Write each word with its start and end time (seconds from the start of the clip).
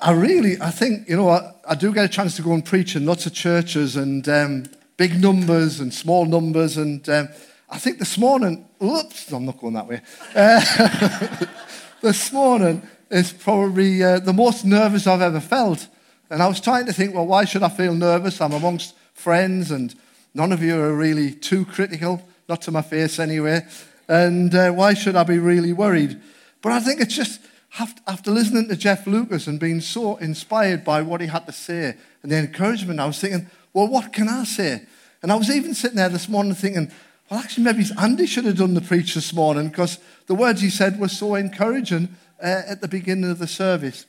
I 0.00 0.12
really, 0.12 0.60
I 0.60 0.70
think, 0.70 1.08
you 1.08 1.16
know, 1.16 1.28
I, 1.28 1.52
I, 1.68 1.74
do 1.74 1.92
get 1.92 2.04
a 2.04 2.08
chance 2.08 2.36
to 2.36 2.42
go 2.42 2.52
and 2.52 2.64
preach 2.64 2.96
in 2.96 3.04
lots 3.04 3.26
of 3.26 3.34
churches 3.34 3.94
and 3.96 4.26
um, 4.28 4.64
big 4.96 5.20
numbers 5.20 5.80
and 5.80 5.92
small 5.92 6.24
numbers. 6.24 6.78
And 6.78 7.06
um, 7.10 7.28
I 7.68 7.78
think 7.78 7.98
this 7.98 8.16
morning, 8.16 8.66
whoops, 8.78 9.30
I'm 9.30 9.44
not 9.44 9.60
going 9.60 9.74
that 9.74 9.86
way. 9.86 10.00
Uh, 10.34 11.44
this 12.00 12.32
morning 12.32 12.82
is 13.10 13.32
probably 13.32 14.02
uh, 14.02 14.18
the 14.20 14.32
most 14.32 14.64
nervous 14.64 15.06
I've 15.06 15.20
ever 15.20 15.40
felt. 15.40 15.88
And 16.30 16.42
I 16.42 16.48
was 16.48 16.60
trying 16.60 16.86
to 16.86 16.92
think, 16.94 17.14
well, 17.14 17.26
why 17.26 17.44
should 17.44 17.62
I 17.62 17.68
feel 17.68 17.94
nervous? 17.94 18.40
I'm 18.40 18.52
amongst 18.52 18.94
friends 19.12 19.70
and 19.70 19.94
none 20.32 20.52
of 20.52 20.62
you 20.62 20.80
are 20.80 20.94
really 20.94 21.32
too 21.32 21.66
critical, 21.66 22.22
not 22.48 22.62
to 22.62 22.70
my 22.70 22.82
face 22.82 23.18
anyway. 23.18 23.66
And 24.08 24.54
uh, 24.54 24.72
why 24.72 24.94
should 24.94 25.16
I 25.16 25.24
be 25.24 25.38
really 25.38 25.74
worried? 25.74 26.20
But 26.62 26.72
I 26.72 26.80
think 26.80 27.00
it's 27.00 27.14
just 27.14 27.40
after 27.78 28.30
listening 28.30 28.68
to 28.68 28.76
Jeff 28.76 29.06
Lucas 29.06 29.46
and 29.46 29.58
being 29.58 29.80
so 29.80 30.16
inspired 30.16 30.84
by 30.84 31.02
what 31.02 31.20
he 31.20 31.26
had 31.26 31.46
to 31.46 31.52
say 31.52 31.96
and 32.22 32.30
the 32.30 32.38
encouragement, 32.38 33.00
I 33.00 33.06
was 33.06 33.18
thinking, 33.18 33.48
well, 33.72 33.88
what 33.88 34.12
can 34.12 34.28
I 34.28 34.44
say? 34.44 34.82
And 35.22 35.32
I 35.32 35.36
was 35.36 35.50
even 35.50 35.74
sitting 35.74 35.96
there 35.96 36.08
this 36.08 36.28
morning 36.28 36.54
thinking, 36.54 36.90
well, 37.30 37.40
actually, 37.40 37.64
maybe 37.64 37.84
Andy 37.98 38.26
should 38.26 38.44
have 38.44 38.58
done 38.58 38.74
the 38.74 38.82
preach 38.82 39.14
this 39.14 39.32
morning 39.32 39.68
because 39.68 39.98
the 40.26 40.34
words 40.34 40.60
he 40.60 40.68
said 40.68 41.00
were 41.00 41.08
so 41.08 41.34
encouraging 41.34 42.14
uh, 42.42 42.62
at 42.68 42.80
the 42.82 42.88
beginning 42.88 43.30
of 43.30 43.38
the 43.38 43.46
service. 43.46 44.04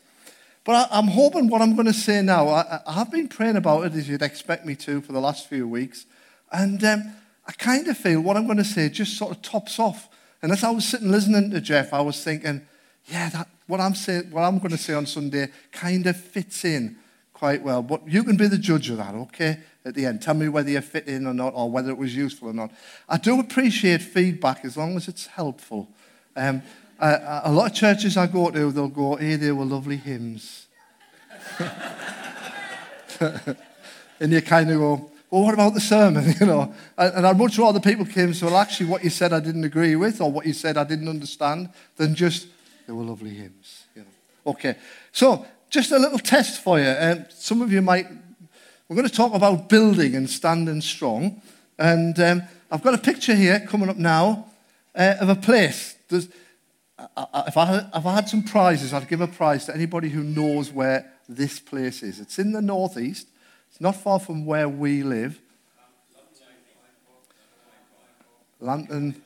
But 0.66 0.92
I, 0.92 1.00
am 1.00 1.08
hoping 1.08 1.48
what 1.48 1.62
I'm 1.62 1.76
going 1.76 1.88
to 1.88 1.94
say 1.94 2.22
now, 2.22 2.50
I, 2.50 2.80
I, 2.86 2.94
have 2.94 3.12
been 3.12 3.28
praying 3.28 3.58
about 3.58 3.86
it 3.86 3.94
as 3.94 4.10
you'd 4.10 4.22
expect 4.22 4.66
me 4.66 4.76
to 4.76 5.02
for 5.02 5.12
the 5.12 5.20
last 5.20 5.48
few 5.48 5.68
weeks. 5.68 6.06
And 6.52 6.84
um, 6.84 7.14
I 7.48 7.52
kind 7.54 7.88
of 7.88 7.98
feel 7.98 8.22
what 8.22 8.38
I'm 8.38 8.46
going 8.46 8.58
to 8.58 8.64
say 8.64 8.90
just 8.90 9.18
sort 9.18 9.32
of 9.32 9.42
tops 9.42 9.80
off. 9.80 10.10
And 10.42 10.52
as 10.52 10.64
I 10.64 10.72
was 10.72 10.86
sitting 10.86 11.12
listening 11.12 11.52
to 11.52 11.62
Jeff, 11.62 11.94
I 11.94 12.02
was 12.02 12.22
thinking, 12.24 12.66
yeah, 13.06 13.30
that, 13.30 13.48
what, 13.68 13.80
I'm 13.80 13.96
saying, 13.96 14.32
what 14.32 14.42
I'm 14.42 14.58
going 14.60 14.72
to 14.72 14.78
say 14.78 14.94
on 14.94 15.06
Sunday 15.06 15.50
kind 15.72 16.06
of 16.08 16.18
fits 16.18 16.66
in 16.66 16.98
quite 17.34 17.62
well. 17.62 17.82
But 17.82 18.08
you 18.08 18.24
can 18.24 18.38
be 18.38 18.48
the 18.48 18.58
judge 18.58 18.90
of 18.90 18.98
that, 18.98 19.16
okay? 19.16 19.60
At 19.84 19.96
the 19.96 20.06
end, 20.06 20.22
tell 20.22 20.34
me 20.34 20.48
whether 20.48 20.70
you 20.70 20.80
fit 20.80 21.08
in 21.08 21.28
or 21.28 21.34
not, 21.34 21.54
or 21.56 21.70
whether 21.70 21.90
it 21.90 21.98
was 21.98 22.16
useful 22.16 22.50
or 22.50 22.54
not. 22.54 22.72
I 23.10 23.18
do 23.18 23.40
appreciate 23.40 24.02
feedback 24.02 24.64
as 24.64 24.78
long 24.78 24.96
as 24.96 25.10
it's 25.10 25.28
helpful. 25.28 25.90
Um, 26.38 26.62
uh, 27.00 27.42
a 27.44 27.52
lot 27.52 27.72
of 27.72 27.76
churches 27.76 28.16
I 28.16 28.28
go 28.28 28.50
to, 28.50 28.72
they'll 28.72 28.88
go, 28.88 29.18
"Hey, 29.18 29.36
they 29.36 29.52
were 29.52 29.66
lovely 29.66 29.98
hymns," 29.98 30.68
and 33.20 34.32
you 34.32 34.42
kind 34.42 34.72
of 34.72 34.78
go, 34.78 35.12
"Well, 35.30 35.44
what 35.44 35.54
about 35.54 35.74
the 35.74 35.82
sermon?" 35.82 36.34
You 36.40 36.46
know, 36.46 36.74
and 36.98 37.28
I'd 37.28 37.38
much 37.38 37.58
rather 37.58 37.82
people 37.82 38.06
came 38.06 38.28
and 38.28 38.36
said, 38.38 38.46
"Well, 38.46 38.58
actually, 38.58 38.90
what 38.90 39.04
you 39.04 39.10
said 39.10 39.34
I 39.34 39.42
didn't 39.42 39.66
agree 39.66 39.98
with, 39.98 40.22
or 40.22 40.32
what 40.32 40.46
you 40.46 40.54
said 40.54 40.78
I 40.78 40.86
didn't 40.86 41.10
understand," 41.10 41.70
than 41.98 42.16
just 42.16 42.48
they 42.86 42.94
were 42.94 43.04
lovely 43.04 43.32
hymns. 43.32 43.86
You 43.96 44.02
know. 44.02 44.52
Okay, 44.52 44.76
so 45.12 45.46
just 45.70 45.92
a 45.92 45.98
little 45.98 46.20
test 46.20 46.62
for 46.62 46.80
you. 46.80 46.96
Um, 46.98 47.26
some 47.30 47.62
of 47.62 47.72
you 47.72 47.82
might, 47.82 48.08
we're 48.88 48.96
going 48.96 49.08
to 49.08 49.14
talk 49.14 49.34
about 49.34 49.70
building 49.70 50.16
and 50.16 50.30
standing 50.30 50.82
strong. 50.82 51.42
And 51.80 52.20
um, 52.20 52.44
I've 52.70 52.84
got 52.84 52.94
a 52.94 53.00
picture 53.00 53.34
here 53.34 53.60
coming 53.68 53.90
up 53.90 53.98
now 53.98 54.46
uh, 54.96 55.16
of 55.20 55.30
a 55.30 55.36
place. 55.36 55.96
There's, 56.10 56.28
if, 56.28 57.58
I 57.58 57.66
had, 57.66 57.90
if 57.96 58.06
I 58.06 58.14
had 58.14 58.30
some 58.30 58.44
prizes, 58.44 58.94
I'd 58.94 59.08
give 59.08 59.22
a 59.22 59.28
prize 59.28 59.66
to 59.66 59.74
anybody 59.74 60.10
who 60.10 60.24
knows 60.24 60.72
where 60.72 61.12
this 61.28 61.60
place 61.60 62.04
is. 62.04 62.20
It's 62.20 62.38
in 62.38 62.52
the 62.52 62.62
northeast. 62.62 63.28
It's 63.72 63.82
not 63.82 63.96
far 63.96 64.20
from 64.20 64.46
where 64.46 64.70
we 64.70 65.02
live. 65.02 65.40
Lambton. 68.60 69.22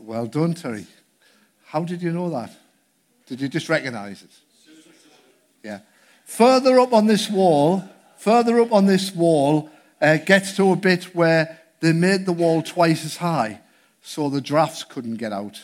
Well 0.00 0.26
done, 0.26 0.54
Terry. 0.54 0.86
How 1.66 1.84
did 1.84 2.02
you 2.02 2.12
know 2.12 2.28
that? 2.30 2.50
Did 3.30 3.40
you 3.40 3.48
just 3.48 3.68
recognize 3.68 4.22
it? 4.22 4.30
Yeah. 5.62 5.78
Further 6.24 6.80
up 6.80 6.92
on 6.92 7.06
this 7.06 7.30
wall, 7.30 7.84
further 8.16 8.60
up 8.60 8.72
on 8.72 8.86
this 8.86 9.14
wall, 9.14 9.70
uh, 10.00 10.16
gets 10.16 10.56
to 10.56 10.72
a 10.72 10.76
bit 10.76 11.14
where 11.14 11.60
they 11.78 11.92
made 11.92 12.26
the 12.26 12.32
wall 12.32 12.60
twice 12.60 13.04
as 13.04 13.18
high 13.18 13.60
so 14.02 14.28
the 14.28 14.40
drafts 14.40 14.82
couldn't 14.82 15.14
get 15.14 15.32
out. 15.32 15.62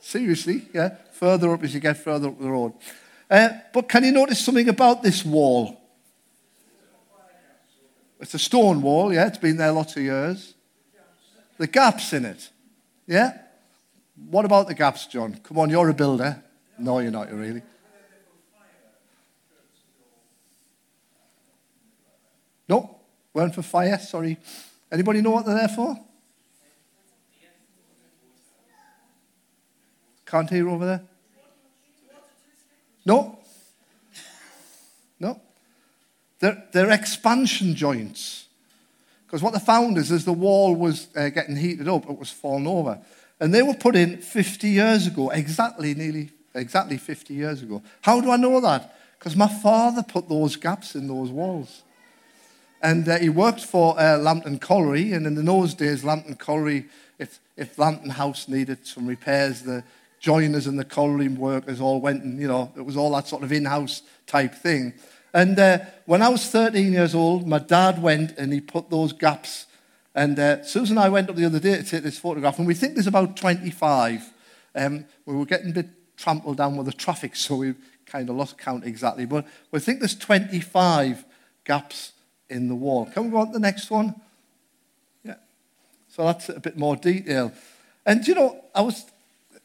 Seriously, 0.00 0.62
yeah? 0.72 0.94
Further 1.12 1.52
up 1.52 1.62
as 1.62 1.74
you 1.74 1.80
get 1.80 1.98
further 1.98 2.28
up 2.28 2.40
the 2.40 2.48
road. 2.48 2.72
Uh, 3.30 3.50
but 3.74 3.86
can 3.86 4.02
you 4.02 4.12
notice 4.12 4.42
something 4.42 4.70
about 4.70 5.02
this 5.02 5.22
wall? 5.22 5.78
It's 8.20 8.32
a 8.32 8.38
stone 8.38 8.80
wall, 8.80 9.12
yeah? 9.12 9.26
It's 9.26 9.36
been 9.36 9.58
there 9.58 9.72
lots 9.72 9.98
of 9.98 10.02
years. 10.02 10.54
The 11.58 11.66
gaps 11.66 12.14
in 12.14 12.24
it, 12.24 12.48
yeah? 13.06 13.36
What 14.30 14.46
about 14.46 14.66
the 14.66 14.74
gaps, 14.74 15.06
John? 15.08 15.38
Come 15.42 15.58
on, 15.58 15.68
you're 15.68 15.90
a 15.90 15.94
builder. 15.94 16.42
No, 16.80 16.98
you're 16.98 17.10
not 17.10 17.30
really. 17.30 17.62
No, 22.66 22.98
weren't 23.34 23.54
for 23.54 23.62
fire, 23.62 23.98
sorry. 23.98 24.38
Anybody 24.90 25.20
know 25.20 25.32
what 25.32 25.44
they're 25.44 25.56
there 25.56 25.68
for? 25.68 25.98
Can't 30.24 30.48
hear 30.48 30.68
over 30.68 30.86
there? 30.86 31.02
No. 33.04 33.38
No. 35.18 35.40
They're, 36.38 36.64
they're 36.72 36.90
expansion 36.92 37.74
joints. 37.74 38.46
Because 39.26 39.42
what 39.42 39.52
they 39.52 39.58
found 39.58 39.98
is 39.98 40.10
as 40.10 40.24
the 40.24 40.32
wall 40.32 40.74
was 40.74 41.08
uh, 41.16 41.28
getting 41.28 41.56
heated 41.56 41.88
up, 41.88 42.08
it 42.08 42.18
was 42.18 42.30
falling 42.30 42.66
over. 42.66 43.00
And 43.38 43.52
they 43.52 43.62
were 43.62 43.74
put 43.74 43.96
in 43.96 44.18
50 44.18 44.68
years 44.68 45.06
ago, 45.06 45.30
exactly 45.30 45.94
nearly 45.94 46.30
exactly 46.54 46.96
50 46.96 47.34
years 47.34 47.62
ago. 47.62 47.82
How 48.02 48.20
do 48.20 48.30
I 48.30 48.36
know 48.36 48.60
that? 48.60 48.96
Because 49.18 49.36
my 49.36 49.48
father 49.48 50.02
put 50.02 50.28
those 50.28 50.56
gaps 50.56 50.94
in 50.94 51.06
those 51.08 51.30
walls. 51.30 51.82
And 52.82 53.06
uh, 53.08 53.18
he 53.18 53.28
worked 53.28 53.60
for 53.60 53.98
uh, 54.00 54.16
Lambton 54.16 54.58
Colliery, 54.58 55.12
and 55.12 55.26
in 55.26 55.44
those 55.44 55.74
days, 55.74 56.02
Lambton 56.02 56.36
Colliery, 56.36 56.86
if, 57.18 57.38
if 57.56 57.78
Lambton 57.78 58.10
House 58.10 58.48
needed 58.48 58.86
some 58.86 59.06
repairs, 59.06 59.62
the 59.62 59.84
joiners 60.20 60.66
and 60.66 60.78
the 60.78 60.84
colliery 60.84 61.28
workers 61.28 61.80
all 61.80 62.00
went 62.00 62.22
and, 62.22 62.38
you 62.38 62.46
know, 62.46 62.70
it 62.76 62.82
was 62.82 62.96
all 62.96 63.10
that 63.12 63.26
sort 63.26 63.42
of 63.42 63.50
in 63.50 63.64
house 63.64 64.02
type 64.26 64.54
thing. 64.54 64.92
And 65.32 65.58
uh, 65.58 65.78
when 66.06 66.22
I 66.22 66.28
was 66.28 66.46
13 66.46 66.92
years 66.92 67.14
old, 67.14 67.46
my 67.46 67.58
dad 67.58 68.00
went 68.00 68.36
and 68.36 68.52
he 68.52 68.60
put 68.60 68.90
those 68.90 69.12
gaps. 69.12 69.66
And 70.14 70.38
uh, 70.38 70.62
Susan 70.62 70.98
and 70.98 71.04
I 71.04 71.08
went 71.08 71.30
up 71.30 71.36
the 71.36 71.46
other 71.46 71.60
day 71.60 71.76
to 71.76 71.82
take 71.82 72.02
this 72.02 72.18
photograph, 72.18 72.58
and 72.58 72.66
we 72.66 72.74
think 72.74 72.94
there's 72.94 73.06
about 73.06 73.36
25. 73.36 74.32
Um, 74.74 75.04
we 75.24 75.36
were 75.36 75.46
getting 75.46 75.70
a 75.70 75.74
bit 75.74 75.99
trampled 76.20 76.58
down 76.58 76.76
with 76.76 76.86
the 76.86 76.92
traffic, 76.92 77.34
so 77.34 77.56
we 77.56 77.74
kind 78.06 78.28
of 78.28 78.36
lost 78.36 78.58
count 78.58 78.84
exactly. 78.84 79.24
But 79.24 79.46
we 79.70 79.80
think 79.80 80.00
there's 80.00 80.14
25 80.14 81.24
gaps 81.64 82.12
in 82.48 82.68
the 82.68 82.74
wall. 82.74 83.06
Can 83.06 83.24
we 83.24 83.30
go 83.30 83.38
on 83.38 83.46
to 83.48 83.52
the 83.54 83.58
next 83.58 83.90
one? 83.90 84.14
Yeah. 85.24 85.36
So 86.08 86.24
that's 86.24 86.48
a 86.48 86.60
bit 86.60 86.76
more 86.76 86.96
detail. 86.96 87.52
And 88.04 88.26
you 88.26 88.34
know, 88.34 88.62
I 88.74 88.82
was, 88.82 89.06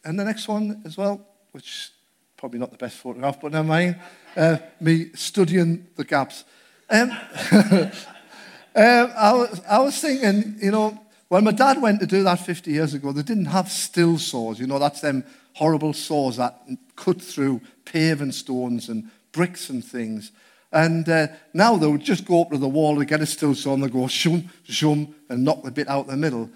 and 0.04 0.20
the 0.20 0.24
next 0.24 0.48
one 0.48 0.82
as 0.86 0.98
well, 0.98 1.26
which 1.52 1.92
probably 2.38 2.60
not 2.60 2.72
the 2.72 2.78
best 2.78 2.98
photograph, 2.98 3.42
but 3.42 3.52
never 3.52 3.68
mind, 3.68 3.96
uh, 4.38 4.58
me 4.80 5.10
studying 5.14 5.88
the 5.96 6.04
gaps. 6.04 6.44
Um, 6.90 7.10
um, 7.52 7.92
I, 8.76 9.34
was, 9.34 9.62
I 9.68 9.80
was 9.80 10.00
thinking, 10.00 10.58
you 10.62 10.72
know, 10.72 11.02
when 11.28 11.44
my 11.44 11.52
dad 11.52 11.82
went 11.82 12.00
to 12.02 12.06
do 12.06 12.24
that 12.24 12.40
50 12.40 12.72
years 12.72 12.94
ago, 12.94 13.12
they 13.12 13.24
didn't 13.24 13.46
have 13.46 13.66
Stihl 13.66 14.20
saws. 14.20 14.60
You 14.60 14.68
know, 14.68 14.78
that's 14.78 15.02
them 15.02 15.24
horrible 15.56 15.94
saws 15.94 16.38
that 16.38 16.68
cut 16.96 17.22
through 17.22 17.62
paving 17.86 18.32
stones 18.32 18.90
and 18.90 19.10
bricks 19.32 19.70
and 19.70 19.84
things. 19.84 20.32
And 20.72 21.08
uh, 21.08 21.28
now 21.54 21.78
they 21.78 21.88
would 21.88 22.04
just 22.04 22.26
go 22.26 22.42
up 22.42 22.52
to 22.52 22.58
the 22.58 22.68
wall 22.68 22.98
to 22.98 23.06
get 23.06 23.22
a 23.22 23.24
Stihl 23.24 23.56
saw 23.56 23.74
and 23.74 23.84
they 23.84 23.88
go 23.88 24.08
shum, 24.08 24.50
shum, 24.64 25.16
and 25.30 25.44
knock 25.44 25.64
the 25.64 25.72
bit 25.72 25.88
out 25.88 26.08
the 26.08 26.18
middle. 26.18 26.50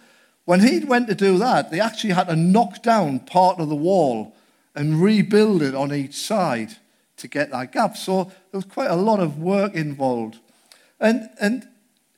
When 0.44 0.60
he 0.60 0.80
went 0.80 1.08
to 1.08 1.16
do 1.16 1.38
that, 1.38 1.72
they 1.72 1.80
actually 1.80 2.14
had 2.14 2.28
to 2.28 2.36
knock 2.36 2.84
down 2.84 3.20
part 3.20 3.60
of 3.60 3.70
the 3.70 3.76
wall 3.76 4.36
and 4.76 5.02
rebuild 5.02 5.62
it 5.62 5.76
on 5.76 5.94
each 5.94 6.16
side 6.16 6.76
to 7.18 7.28
get 7.28 7.52
that 7.52 7.72
gap. 7.72 7.96
So 7.96 8.26
there 8.26 8.58
was 8.58 8.66
quite 8.66 8.92
a 8.92 8.96
lot 8.96 9.20
of 9.20 9.40
work 9.40 9.76
involved. 9.76 10.40
And, 11.00 11.30
and 11.40 11.68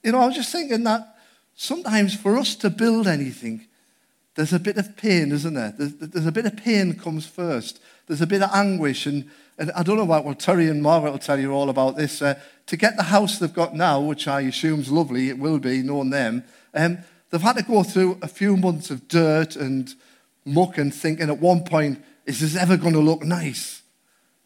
you 0.03 0.13
know, 0.13 0.19
I 0.19 0.25
was 0.25 0.35
just 0.35 0.51
thinking 0.51 0.83
that 0.85 1.15
sometimes 1.55 2.15
for 2.15 2.37
us 2.37 2.55
to 2.55 2.71
build 2.71 3.05
anything, 3.05 3.67
there's 4.35 4.53
a 4.53 4.59
bit 4.59 4.77
of 4.77 4.95
pain, 4.95 5.31
isn't 5.31 5.53
there? 5.53 5.73
There's, 5.77 5.93
there's 5.95 6.25
a 6.25 6.31
bit 6.31 6.45
of 6.45 6.55
pain 6.55 6.93
comes 6.93 7.25
first. 7.25 7.81
There's 8.07 8.21
a 8.21 8.27
bit 8.27 8.41
of 8.41 8.49
anguish. 8.53 9.05
And, 9.05 9.29
and 9.57 9.71
I 9.73 9.83
don't 9.83 9.97
know 9.97 10.03
about, 10.03 10.23
well, 10.23 10.35
Terry 10.35 10.67
and 10.67 10.81
Margaret 10.81 11.11
will 11.11 11.19
tell 11.19 11.39
you 11.39 11.51
all 11.51 11.69
about 11.69 11.97
this. 11.97 12.21
Uh, 12.21 12.39
to 12.67 12.77
get 12.77 12.95
the 12.95 13.03
house 13.03 13.39
they've 13.39 13.53
got 13.53 13.75
now, 13.75 13.99
which 13.99 14.27
I 14.27 14.41
assume 14.41 14.79
is 14.79 14.91
lovely, 14.91 15.29
it 15.29 15.37
will 15.37 15.59
be, 15.59 15.81
knowing 15.81 16.11
them, 16.11 16.43
um, 16.73 16.99
they've 17.29 17.41
had 17.41 17.57
to 17.57 17.63
go 17.63 17.83
through 17.83 18.19
a 18.21 18.27
few 18.27 18.55
months 18.55 18.89
of 18.89 19.07
dirt 19.07 19.55
and 19.55 19.93
muck 20.45 20.77
and 20.77 20.93
thinking 20.93 21.29
at 21.29 21.39
one 21.39 21.63
point, 21.63 22.03
is 22.25 22.39
this 22.39 22.55
ever 22.55 22.77
going 22.77 22.93
to 22.93 22.99
look 22.99 23.23
nice? 23.23 23.81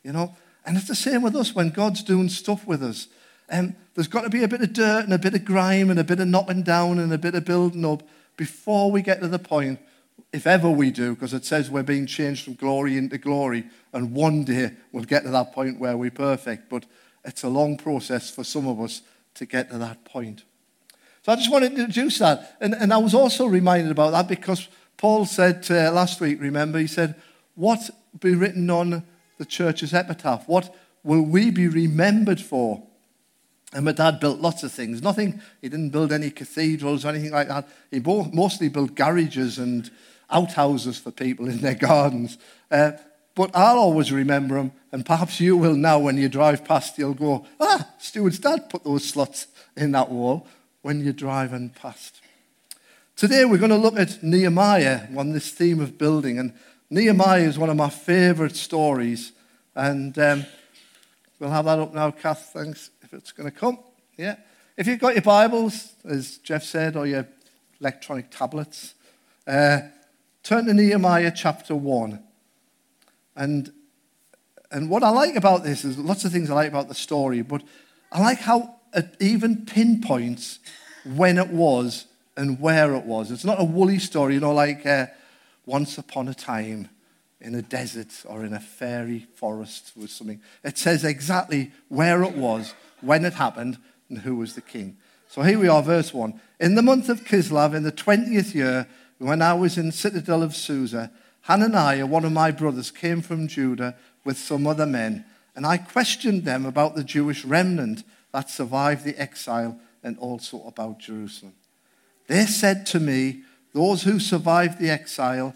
You 0.04 0.14
know? 0.14 0.36
And 0.66 0.78
it's 0.78 0.88
the 0.88 0.96
same 0.96 1.22
with 1.22 1.36
us 1.36 1.54
when 1.54 1.70
God's 1.70 2.02
doing 2.02 2.30
stuff 2.30 2.66
with 2.66 2.82
us. 2.82 3.08
Um, 3.52 3.76
there's 3.94 4.08
got 4.08 4.22
to 4.22 4.30
be 4.30 4.44
a 4.44 4.48
bit 4.48 4.62
of 4.62 4.74
dirt 4.74 5.04
and 5.04 5.14
a 5.14 5.20
bit 5.20 5.36
of 5.36 5.46
grime 5.46 5.92
and 5.92 6.00
a 6.00 6.04
bit 6.04 6.20
of 6.20 6.28
knocking 6.28 6.64
down 6.64 6.98
and 6.98 7.14
a 7.14 7.18
bit 7.20 7.36
of 7.36 7.46
building 7.46 7.86
up 7.86 8.02
before 8.38 8.92
we 8.92 9.02
get 9.02 9.22
to 9.22 9.28
the 9.28 9.40
point, 9.40 9.80
if 10.32 10.46
ever 10.46 10.70
we 10.70 10.92
do, 10.92 11.14
because 11.14 11.34
it 11.34 11.46
says 11.46 11.70
we're 11.70 11.84
being 11.84 12.06
changed 12.06 12.44
from 12.44 12.56
glory 12.56 12.98
into 12.98 13.18
glory, 13.18 13.66
and 13.94 14.14
one 14.14 14.44
day 14.44 14.72
we'll 14.92 15.04
get 15.04 15.24
to 15.24 15.30
that 15.30 15.54
point 15.54 15.80
where 15.80 15.96
we're 15.96 16.12
perfect. 16.12 16.70
But 16.70 16.86
it's 17.24 17.44
a 17.44 17.50
long 17.50 17.78
process 17.78 18.30
for 18.30 18.44
some 18.44 18.68
of 18.68 18.80
us 18.82 19.02
to 19.36 19.46
get 19.46 19.70
to 19.72 19.78
that 19.78 20.04
point. 20.06 20.44
So 21.24 21.32
I 21.32 21.36
just 21.36 21.52
wanted 21.52 21.76
to 21.76 21.82
introduce 21.82 22.20
that. 22.20 22.56
And, 22.62 22.76
and 22.76 22.94
I 22.94 22.98
was 22.98 23.14
also 23.14 23.46
reminded 23.46 23.92
about 23.92 24.12
that 24.12 24.28
because 24.28 24.68
Paul 24.98 25.26
said 25.26 25.66
uh, 25.70 25.92
last 25.92 26.22
week, 26.22 26.40
remember, 26.40 26.80
he 26.80 26.88
said, 26.88 27.16
What 27.56 27.90
be 28.20 28.36
written 28.36 28.70
on 28.70 29.04
the 29.38 29.46
church's 29.46 29.94
epitaph? 29.94 30.48
What 30.48 30.74
will 31.04 31.24
we 31.24 31.52
be 31.52 31.68
remembered 31.68 32.40
for? 32.40 32.84
And 33.76 33.84
my 33.84 33.92
dad 33.92 34.22
built 34.22 34.40
lots 34.40 34.64
of 34.64 34.72
things. 34.72 35.02
Nothing, 35.02 35.42
he 35.62 35.68
didn't 35.68 35.90
build 35.90 36.14
any 36.14 36.32
cathedrals 36.32 37.04
or 37.04 37.10
anything 37.10 37.32
like 37.32 37.50
that. 37.50 37.68
He 37.92 38.00
mostly 38.00 38.70
built 38.70 38.96
garages 38.96 39.60
and 39.60 39.92
outhouses 40.30 40.98
for 40.98 41.12
people 41.12 41.50
in 41.50 41.60
their 41.60 41.76
gardens. 41.76 42.38
Uh, 42.72 42.94
but 43.36 43.52
I'll 43.54 43.78
always 43.78 44.14
remember 44.14 44.56
them, 44.56 44.72
and 44.94 45.06
perhaps 45.06 45.42
you 45.42 45.58
will 45.58 45.76
now 45.76 46.00
when 46.00 46.16
you 46.16 46.30
drive 46.30 46.64
past, 46.64 46.98
you'll 46.98 47.14
go, 47.14 47.46
ah, 47.60 47.86
Stuart's 48.00 48.40
dad 48.40 48.70
put 48.70 48.86
those 48.86 49.04
slots 49.04 49.48
in 49.76 49.92
that 49.92 50.10
wall 50.10 50.48
when 50.82 51.04
you're 51.04 51.12
driving 51.12 51.68
past. 51.70 52.22
Today 53.18 53.44
we're 53.44 53.58
going 53.58 53.72
to 53.72 53.78
look 53.78 54.00
at 54.00 54.24
Nehemiah 54.24 55.08
on 55.18 55.34
this 55.34 55.52
theme 55.52 55.82
of 55.82 55.98
building, 55.98 56.40
and 56.40 56.54
Nehemiah 56.90 57.42
is 57.42 57.60
one 57.60 57.70
of 57.70 57.76
my 57.76 57.90
favourite 57.90 58.56
stories. 58.56 59.34
And 59.76 60.18
um, 60.18 60.46
we'll 61.40 61.50
have 61.50 61.66
that 61.66 61.80
up 61.80 61.94
now, 61.94 62.12
Kath, 62.12 62.52
thanks 62.54 62.90
it's 63.14 63.32
going 63.32 63.50
to 63.50 63.58
come. 63.58 63.80
Yeah. 64.18 64.38
If 64.78 64.88
you've 64.88 65.00
got 65.00 65.14
your 65.14 65.22
Bibles, 65.22 65.94
as 66.04 66.38
Jeff 66.40 66.64
said, 66.64 66.96
or 66.96 67.08
your 67.08 67.28
electronic 67.80 68.30
tablets, 68.32 68.94
uh, 69.48 69.80
turn 70.44 70.66
to 70.66 70.74
Nehemiah 70.74 71.32
chapter 71.36 71.76
1. 71.76 72.22
And, 73.36 73.72
and 74.72 74.90
what 74.90 75.04
I 75.04 75.10
like 75.10 75.36
about 75.36 75.64
this 75.64 75.86
is 75.86 75.98
lots 75.98 76.26
of 76.26 76.32
things 76.32 76.50
I 76.50 76.54
like 76.54 76.70
about 76.70 76.88
the 76.88 76.96
story, 76.96 77.42
but 77.42 77.64
I 78.12 78.20
like 78.20 78.40
how 78.40 78.76
it 78.94 79.16
even 79.20 79.66
pinpoints 79.66 80.60
when 81.06 81.38
it 81.38 81.50
was 81.50 82.06
and 82.38 82.60
where 82.60 82.96
it 82.96 83.06
was. 83.06 83.32
It's 83.32 83.46
not 83.46 83.60
a 83.60 83.64
woolly 83.64 84.00
story, 84.00 84.36
you 84.36 84.40
know, 84.40 84.54
like 84.54 84.86
uh, 84.86 85.08
once 85.66 85.98
upon 85.98 86.28
a 86.28 86.34
time 86.34 86.90
in 87.46 87.54
a 87.54 87.62
desert 87.62 88.26
or 88.28 88.44
in 88.44 88.54
a 88.54 88.60
fairy 88.60 89.28
forest 89.36 89.92
or 90.02 90.08
something. 90.08 90.42
It 90.64 90.80
says 90.80 91.04
exactly 91.04 91.72
where 91.90 92.24
it 92.24 92.36
was 92.36 92.74
when 93.02 93.24
it 93.24 93.34
happened, 93.34 93.78
and 94.10 94.20
who 94.20 94.36
was 94.36 94.56
the 94.56 94.62
king. 94.62 94.98
So 95.30 95.44
here 95.44 95.60
we 95.60 95.68
are, 95.68 95.84
verse 95.84 96.14
1. 96.14 96.40
In 96.60 96.74
the 96.74 96.82
month 96.82 97.08
of 97.08 97.24
Kislev, 97.24 97.76
in 97.76 97.84
the 97.84 97.92
20th 97.92 98.56
year, 98.56 98.88
when 99.20 99.44
I 99.44 99.54
was 99.54 99.78
in 99.78 99.88
the 99.88 99.92
citadel 99.92 100.42
of 100.42 100.56
Susa, 100.56 101.12
Hananiah, 101.42 102.08
one 102.08 102.26
of 102.26 102.32
my 102.32 102.50
brothers, 102.50 102.90
came 102.90 103.22
from 103.22 103.48
Judah 103.48 103.96
with 104.24 104.38
some 104.38 104.66
other 104.66 104.88
men, 104.88 105.24
and 105.56 105.68
I 105.68 105.78
questioned 105.78 106.46
them 106.46 106.66
about 106.66 106.96
the 106.96 107.04
Jewish 107.04 107.46
remnant 107.46 108.04
that 108.32 108.50
survived 108.50 109.06
the 109.06 109.18
exile 109.22 109.80
and 110.04 110.18
also 110.18 110.64
about 110.64 111.00
Jerusalem. 111.00 111.54
They 112.28 112.46
said 112.48 112.88
to 112.88 113.00
me, 113.00 113.44
Those 113.74 114.04
who 114.04 114.20
survived 114.20 114.80
the 114.80 114.90
exile 114.90 115.54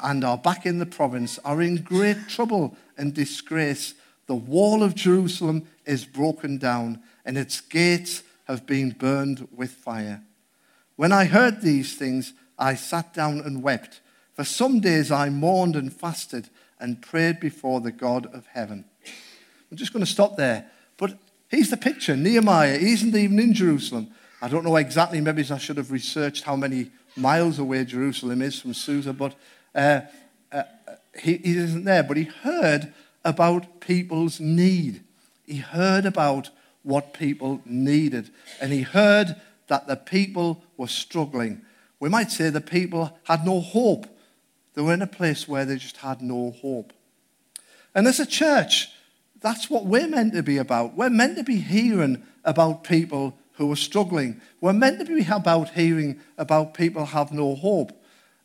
and 0.00 0.24
are 0.24 0.38
back 0.38 0.66
in 0.66 0.78
the 0.78 0.86
province 0.86 1.38
are 1.44 1.62
in 1.62 1.76
great 1.76 2.28
trouble 2.28 2.76
and 2.96 3.14
disgrace. 3.14 3.94
The 4.26 4.34
wall 4.34 4.82
of 4.82 4.94
Jerusalem 4.94 5.66
is 5.84 6.04
broken 6.04 6.58
down, 6.58 7.02
and 7.24 7.36
its 7.36 7.60
gates 7.60 8.22
have 8.44 8.66
been 8.66 8.90
burned 8.90 9.48
with 9.54 9.70
fire. 9.70 10.22
When 10.96 11.12
I 11.12 11.24
heard 11.24 11.60
these 11.60 11.96
things, 11.96 12.32
I 12.58 12.74
sat 12.74 13.12
down 13.14 13.40
and 13.40 13.62
wept. 13.62 14.00
For 14.34 14.44
some 14.44 14.80
days 14.80 15.10
I 15.10 15.28
mourned 15.28 15.76
and 15.76 15.92
fasted 15.92 16.48
and 16.78 17.00
prayed 17.00 17.40
before 17.40 17.80
the 17.80 17.92
God 17.92 18.26
of 18.34 18.46
heaven. 18.46 18.84
I'm 19.70 19.76
just 19.76 19.92
going 19.92 20.04
to 20.04 20.10
stop 20.10 20.36
there. 20.36 20.70
But 20.96 21.16
here's 21.48 21.70
the 21.70 21.76
picture 21.76 22.16
Nehemiah, 22.16 22.78
he 22.78 22.92
isn't 22.92 23.14
even 23.14 23.38
in 23.38 23.54
Jerusalem. 23.54 24.08
I 24.42 24.48
don't 24.48 24.64
know 24.64 24.76
exactly, 24.76 25.20
maybe 25.20 25.44
I 25.50 25.58
should 25.58 25.78
have 25.78 25.90
researched 25.90 26.44
how 26.44 26.56
many 26.56 26.90
miles 27.16 27.58
away 27.58 27.84
Jerusalem 27.84 28.42
is 28.42 28.60
from 28.60 28.74
Susa, 28.74 29.12
but 29.12 29.34
uh, 29.74 30.00
uh, 30.52 30.62
he, 31.20 31.36
he 31.38 31.56
isn't 31.56 31.84
there. 31.84 32.02
But 32.02 32.16
he 32.16 32.24
heard 32.24 32.92
about 33.24 33.80
people's 33.80 34.40
need. 34.40 35.02
He 35.46 35.56
heard 35.56 36.06
about 36.06 36.50
what 36.82 37.14
people 37.14 37.60
needed, 37.64 38.30
and 38.60 38.72
he 38.72 38.82
heard 38.82 39.36
that 39.68 39.86
the 39.86 39.96
people 39.96 40.62
were 40.76 40.88
struggling. 40.88 41.62
We 41.98 42.08
might 42.10 42.30
say 42.30 42.50
the 42.50 42.60
people 42.60 43.16
had 43.24 43.46
no 43.46 43.60
hope. 43.60 44.06
They 44.74 44.82
were 44.82 44.92
in 44.92 45.02
a 45.02 45.06
place 45.06 45.48
where 45.48 45.64
they 45.64 45.76
just 45.76 45.96
had 45.98 46.20
no 46.20 46.50
hope. 46.50 46.92
And 47.94 48.06
as 48.06 48.20
a 48.20 48.26
church, 48.26 48.90
that's 49.40 49.70
what 49.70 49.86
we're 49.86 50.08
meant 50.08 50.34
to 50.34 50.42
be 50.42 50.58
about. 50.58 50.96
We're 50.96 51.10
meant 51.10 51.36
to 51.36 51.44
be 51.44 51.56
hearing 51.56 52.22
about 52.44 52.84
people 52.84 53.38
who 53.52 53.70
are 53.70 53.76
struggling. 53.76 54.40
We're 54.60 54.72
meant 54.72 54.98
to 54.98 55.04
be 55.04 55.24
about 55.30 55.70
hearing 55.70 56.20
about 56.36 56.74
people 56.74 57.06
have 57.06 57.32
no 57.32 57.54
hope. 57.54 57.92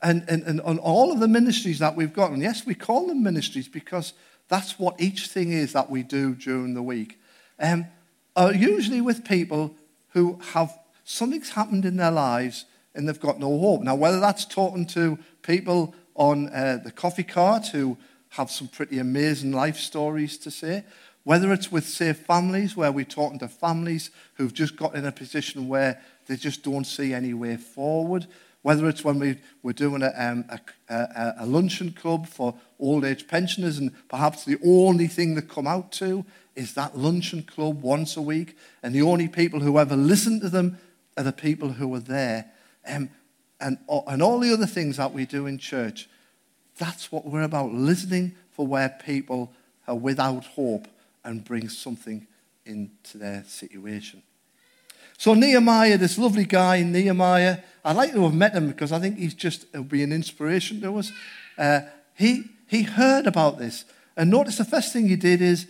And, 0.01 0.23
and, 0.29 0.43
and 0.43 0.61
on 0.61 0.79
all 0.79 1.11
of 1.11 1.19
the 1.19 1.27
ministries 1.27 1.79
that 1.79 1.95
we've 1.95 2.13
got, 2.13 2.31
and 2.31 2.41
yes, 2.41 2.65
we 2.65 2.73
call 2.73 3.07
them 3.07 3.21
ministries 3.21 3.67
because 3.67 4.13
that's 4.47 4.79
what 4.79 4.99
each 4.99 5.27
thing 5.27 5.51
is 5.51 5.73
that 5.73 5.89
we 5.89 6.03
do 6.03 6.35
during 6.35 6.73
the 6.73 6.83
week. 6.83 7.19
Um, 7.59 7.85
are 8.35 8.53
usually 8.53 9.01
with 9.01 9.25
people 9.25 9.75
who 10.09 10.39
have 10.53 10.77
something's 11.03 11.51
happened 11.51 11.85
in 11.85 11.97
their 11.97 12.11
lives 12.11 12.65
and 12.95 13.07
they've 13.07 13.19
got 13.19 13.39
no 13.39 13.59
hope. 13.59 13.81
Now, 13.81 13.95
whether 13.95 14.19
that's 14.19 14.45
talking 14.45 14.85
to 14.87 15.19
people 15.41 15.93
on 16.15 16.49
uh, 16.49 16.79
the 16.83 16.91
coffee 16.91 17.23
cart 17.23 17.67
who 17.67 17.97
have 18.29 18.51
some 18.51 18.67
pretty 18.67 18.99
amazing 18.99 19.51
life 19.51 19.77
stories 19.77 20.37
to 20.39 20.51
say, 20.51 20.83
whether 21.23 21.51
it's 21.53 21.71
with, 21.71 21.85
say, 21.85 22.13
families 22.13 22.75
where 22.75 22.91
we're 22.91 23.05
talking 23.05 23.39
to 23.39 23.47
families 23.47 24.11
who've 24.35 24.53
just 24.53 24.75
got 24.75 24.95
in 24.95 25.05
a 25.05 25.11
position 25.11 25.67
where 25.67 26.01
they 26.27 26.35
just 26.35 26.63
don't 26.63 26.85
see 26.85 27.13
any 27.13 27.33
way 27.33 27.57
forward, 27.57 28.27
whether 28.61 28.87
it's 28.89 29.03
when 29.03 29.19
we, 29.19 29.37
we're 29.63 29.71
doing 29.71 30.01
a, 30.01 30.13
um, 30.17 30.45
a, 30.49 30.59
a, 30.93 31.33
a 31.39 31.45
luncheon 31.45 31.91
club 31.91 32.27
for 32.27 32.55
old 32.79 33.05
age 33.05 33.27
pensioners, 33.27 33.77
and 33.77 33.91
perhaps 34.09 34.43
the 34.43 34.57
only 34.65 35.07
thing 35.07 35.35
they 35.35 35.41
come 35.41 35.67
out 35.67 35.91
to 35.93 36.25
is 36.55 36.73
that 36.73 36.97
luncheon 36.97 37.43
club 37.43 37.81
once 37.81 38.17
a 38.17 38.21
week, 38.21 38.57
and 38.83 38.93
the 38.93 39.01
only 39.01 39.27
people 39.27 39.61
who 39.61 39.79
ever 39.79 39.95
listen 39.95 40.39
to 40.41 40.49
them 40.49 40.77
are 41.17 41.23
the 41.23 41.31
people 41.31 41.69
who 41.69 41.93
are 41.95 42.01
there. 42.01 42.51
Um, 42.85 43.09
and, 43.61 43.77
and 44.07 44.21
all 44.21 44.39
the 44.39 44.53
other 44.53 44.65
things 44.65 44.97
that 44.97 45.13
we 45.13 45.25
do 45.25 45.45
in 45.45 45.57
church, 45.57 46.09
that's 46.77 47.11
what 47.11 47.25
we're 47.25 47.43
about 47.43 47.73
listening 47.73 48.35
for 48.51 48.65
where 48.65 48.89
people 48.89 49.53
are 49.87 49.95
without 49.95 50.45
hope 50.45 50.87
and 51.23 51.43
bring 51.43 51.69
something 51.69 52.27
into 52.65 53.17
their 53.17 53.43
situation. 53.47 54.21
So, 55.19 55.33
Nehemiah, 55.33 55.97
this 55.97 56.17
lovely 56.17 56.45
guy, 56.45 56.81
Nehemiah, 56.81 57.57
I'd 57.83 57.97
like 57.97 58.13
to 58.13 58.23
have 58.23 58.33
met 58.33 58.53
him 58.53 58.67
because 58.67 58.93
I 58.93 58.99
think 58.99 59.17
he's 59.17 59.33
just, 59.33 59.65
he'll 59.73 59.83
be 59.83 60.01
an 60.01 60.13
inspiration 60.13 60.79
to 60.79 60.97
us. 60.97 61.11
Uh, 61.57 61.81
he, 62.15 62.45
he 62.67 62.83
heard 62.83 63.27
about 63.27 63.59
this. 63.59 63.83
And 64.15 64.31
notice 64.31 64.57
the 64.57 64.63
first 64.63 64.93
thing 64.93 65.09
he 65.09 65.17
did 65.17 65.41
is 65.41 65.67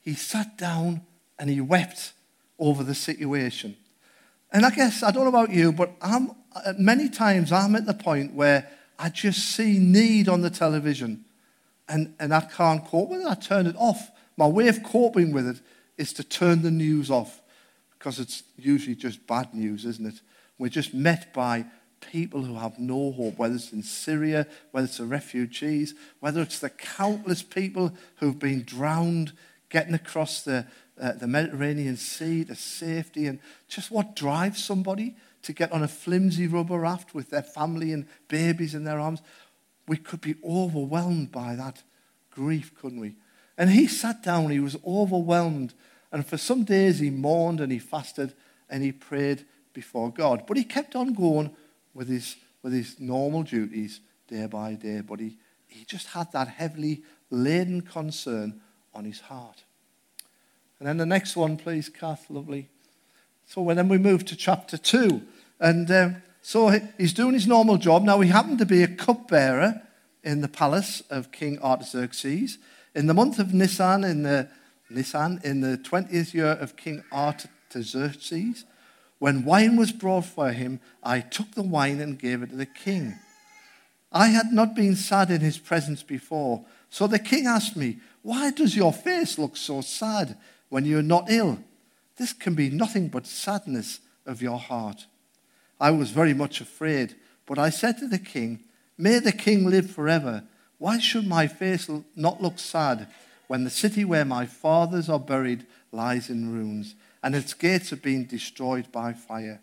he 0.00 0.14
sat 0.14 0.58
down 0.58 1.02
and 1.38 1.48
he 1.48 1.60
wept 1.60 2.12
over 2.58 2.82
the 2.82 2.94
situation. 2.96 3.76
And 4.50 4.66
I 4.66 4.70
guess, 4.70 5.04
I 5.04 5.12
don't 5.12 5.22
know 5.22 5.28
about 5.28 5.52
you, 5.52 5.70
but 5.70 5.92
I'm, 6.02 6.32
many 6.76 7.08
times 7.08 7.52
I'm 7.52 7.76
at 7.76 7.86
the 7.86 7.94
point 7.94 8.34
where 8.34 8.68
I 8.98 9.10
just 9.10 9.54
see 9.54 9.78
need 9.78 10.28
on 10.28 10.40
the 10.40 10.50
television 10.50 11.24
and, 11.88 12.14
and 12.18 12.34
I 12.34 12.40
can't 12.40 12.84
cope 12.84 13.10
with 13.10 13.20
it. 13.20 13.28
I 13.28 13.34
turn 13.36 13.68
it 13.68 13.76
off. 13.78 14.10
My 14.36 14.48
way 14.48 14.66
of 14.66 14.82
coping 14.82 15.32
with 15.32 15.46
it 15.46 15.60
is 15.96 16.12
to 16.14 16.24
turn 16.24 16.62
the 16.62 16.72
news 16.72 17.12
off 17.12 17.40
because 17.98 18.18
it's 18.18 18.42
usually 18.56 18.94
just 18.94 19.26
bad 19.26 19.52
news, 19.54 19.84
isn't 19.84 20.06
it? 20.06 20.20
We're 20.58 20.68
just 20.68 20.94
met 20.94 21.32
by 21.32 21.66
people 22.00 22.42
who 22.42 22.54
have 22.54 22.78
no 22.78 23.12
hope, 23.12 23.38
whether 23.38 23.56
it's 23.56 23.72
in 23.72 23.82
Syria, 23.82 24.46
whether 24.70 24.86
it's 24.86 24.98
the 24.98 25.04
refugees, 25.04 25.94
whether 26.20 26.40
it's 26.40 26.60
the 26.60 26.70
countless 26.70 27.42
people 27.42 27.92
who've 28.16 28.38
been 28.38 28.62
drowned 28.62 29.32
getting 29.68 29.94
across 29.94 30.42
the, 30.42 30.66
uh, 31.00 31.12
the 31.12 31.26
Mediterranean 31.26 31.96
Sea 31.96 32.44
to 32.44 32.54
safety 32.54 33.26
and 33.26 33.40
just 33.68 33.90
what 33.90 34.16
drives 34.16 34.64
somebody 34.64 35.16
to 35.42 35.52
get 35.52 35.72
on 35.72 35.82
a 35.82 35.88
flimsy 35.88 36.46
rubber 36.46 36.78
raft 36.78 37.14
with 37.14 37.30
their 37.30 37.42
family 37.42 37.92
and 37.92 38.06
babies 38.28 38.74
in 38.74 38.84
their 38.84 38.98
arms. 38.98 39.22
We 39.86 39.96
could 39.96 40.20
be 40.20 40.36
overwhelmed 40.44 41.32
by 41.32 41.54
that 41.56 41.82
grief, 42.30 42.72
couldn't 42.80 43.00
we? 43.00 43.16
And 43.56 43.70
he 43.70 43.88
sat 43.88 44.22
down, 44.22 44.50
he 44.50 44.60
was 44.60 44.76
overwhelmed. 44.86 45.74
And 46.10 46.26
for 46.26 46.36
some 46.36 46.64
days 46.64 46.98
he 46.98 47.10
mourned 47.10 47.60
and 47.60 47.70
he 47.70 47.78
fasted 47.78 48.34
and 48.68 48.82
he 48.82 48.92
prayed 48.92 49.44
before 49.72 50.10
God. 50.10 50.44
But 50.46 50.56
he 50.56 50.64
kept 50.64 50.96
on 50.96 51.12
going 51.12 51.54
with 51.94 52.08
his, 52.08 52.36
with 52.62 52.72
his 52.72 52.98
normal 52.98 53.42
duties 53.42 54.00
day 54.26 54.46
by 54.46 54.74
day. 54.74 55.00
But 55.00 55.20
he, 55.20 55.36
he 55.66 55.84
just 55.84 56.08
had 56.08 56.32
that 56.32 56.48
heavily 56.48 57.02
laden 57.30 57.82
concern 57.82 58.60
on 58.94 59.04
his 59.04 59.20
heart. 59.20 59.64
And 60.78 60.88
then 60.88 60.96
the 60.96 61.06
next 61.06 61.36
one, 61.36 61.56
please, 61.56 61.88
Kath, 61.88 62.26
lovely. 62.30 62.68
So 63.46 63.62
when 63.62 63.76
then 63.76 63.88
we 63.88 63.98
move 63.98 64.24
to 64.26 64.36
chapter 64.36 64.76
2. 64.76 65.22
And 65.60 65.90
um, 65.90 66.22
so 66.42 66.68
he's 66.96 67.12
doing 67.12 67.34
his 67.34 67.46
normal 67.46 67.76
job. 67.76 68.02
Now, 68.02 68.20
he 68.20 68.30
happened 68.30 68.58
to 68.58 68.66
be 68.66 68.82
a 68.82 68.88
cupbearer 68.88 69.82
in 70.22 70.40
the 70.40 70.48
palace 70.48 71.02
of 71.10 71.32
King 71.32 71.58
Artaxerxes. 71.60 72.58
In 72.94 73.06
the 73.06 73.14
month 73.14 73.38
of 73.38 73.54
Nisan, 73.54 74.04
in 74.04 74.22
the, 74.22 74.48
Nisan, 74.90 75.40
in 75.44 75.60
the 75.60 75.76
20th 75.78 76.32
year 76.32 76.52
of 76.52 76.76
King 76.76 77.04
Artaxerxes, 77.12 78.64
when 79.18 79.44
wine 79.44 79.76
was 79.76 79.92
brought 79.92 80.24
for 80.24 80.52
him, 80.52 80.80
I 81.02 81.20
took 81.20 81.52
the 81.52 81.62
wine 81.62 82.00
and 82.00 82.18
gave 82.18 82.42
it 82.42 82.50
to 82.50 82.56
the 82.56 82.66
king. 82.66 83.18
I 84.12 84.28
had 84.28 84.52
not 84.52 84.74
been 84.74 84.96
sad 84.96 85.30
in 85.30 85.40
his 85.40 85.58
presence 85.58 86.02
before. 86.02 86.64
So 86.88 87.06
the 87.06 87.18
king 87.18 87.46
asked 87.46 87.76
me, 87.76 87.98
Why 88.22 88.50
does 88.50 88.76
your 88.76 88.92
face 88.92 89.38
look 89.38 89.56
so 89.56 89.80
sad 89.80 90.38
when 90.68 90.84
you're 90.84 91.02
not 91.02 91.30
ill? 91.30 91.58
This 92.16 92.32
can 92.32 92.54
be 92.54 92.70
nothing 92.70 93.08
but 93.08 93.26
sadness 93.26 94.00
of 94.24 94.40
your 94.40 94.58
heart. 94.58 95.06
I 95.80 95.90
was 95.90 96.10
very 96.10 96.34
much 96.34 96.60
afraid, 96.60 97.16
but 97.46 97.58
I 97.58 97.70
said 97.70 97.98
to 97.98 98.08
the 98.08 98.18
king, 98.18 98.60
May 98.96 99.18
the 99.18 99.32
king 99.32 99.68
live 99.68 99.90
forever. 99.90 100.44
Why 100.78 100.98
should 100.98 101.26
my 101.26 101.46
face 101.46 101.90
not 102.16 102.42
look 102.42 102.58
sad 102.58 103.08
when 103.48 103.64
the 103.64 103.70
city 103.70 104.04
where 104.04 104.24
my 104.24 104.46
fathers 104.46 105.08
are 105.08 105.18
buried 105.18 105.66
lies 105.90 106.30
in 106.30 106.52
ruins 106.52 106.94
and 107.22 107.34
its 107.34 107.52
gates 107.54 107.90
have 107.90 108.02
been 108.02 108.26
destroyed 108.26 108.92
by 108.92 109.12
fire? 109.12 109.60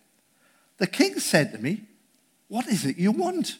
The 0.78 0.88
king 0.88 1.20
said 1.20 1.54
to 1.54 1.58
me, 1.58 1.84
What 2.50 2.68
is 2.68 2.86
it 2.86 2.98
you 2.98 3.12
want? 3.12 3.58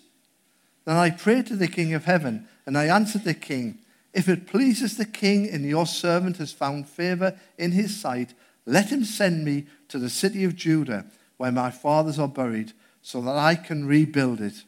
Then 0.84 0.98
I 0.98 1.12
prayed 1.12 1.48
to 1.48 1.56
the 1.56 1.68
king 1.68 1.94
of 1.94 2.06
heaven, 2.06 2.48
and 2.66 2.78
I 2.78 2.86
answered 2.86 3.24
the 3.24 3.34
king, 3.34 3.80
If 4.14 4.28
it 4.28 4.48
pleases 4.48 4.98
the 4.98 5.06
king 5.06 5.50
and 5.50 5.64
your 5.66 5.86
servant 5.86 6.38
has 6.38 6.52
found 6.52 6.90
favor 6.90 7.40
in 7.58 7.72
his 7.72 7.96
sight, 7.96 8.34
let 8.66 8.90
him 8.90 9.06
send 9.06 9.46
me 9.46 9.68
to 9.88 9.98
the 9.98 10.10
city 10.10 10.44
of 10.44 10.56
Judah 10.56 11.06
where 11.38 11.52
my 11.52 11.70
fathers 11.70 12.20
are 12.20 12.28
buried, 12.28 12.74
so 13.02 13.22
that 13.22 13.36
I 13.36 13.56
can 13.56 13.86
rebuild 13.86 14.42
it. 14.42 14.64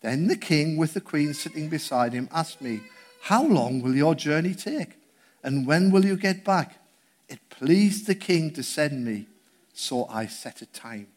Then 0.00 0.28
the 0.28 0.36
king, 0.36 0.76
with 0.76 0.94
the 0.94 1.00
queen 1.00 1.34
sitting 1.34 1.68
beside 1.68 2.12
him, 2.12 2.28
asked 2.32 2.60
me, 2.60 2.80
How 3.22 3.44
long 3.44 3.82
will 3.82 3.94
your 3.94 4.14
journey 4.14 4.54
take? 4.54 4.98
And 5.42 5.66
when 5.66 5.90
will 5.90 6.04
you 6.04 6.16
get 6.16 6.44
back? 6.44 6.78
It 7.28 7.40
pleased 7.50 8.06
the 8.06 8.14
king 8.14 8.52
to 8.52 8.62
send 8.62 9.04
me, 9.04 9.26
so 9.72 10.06
I 10.06 10.26
set 10.26 10.62
a 10.62 10.66
time. 10.66 11.08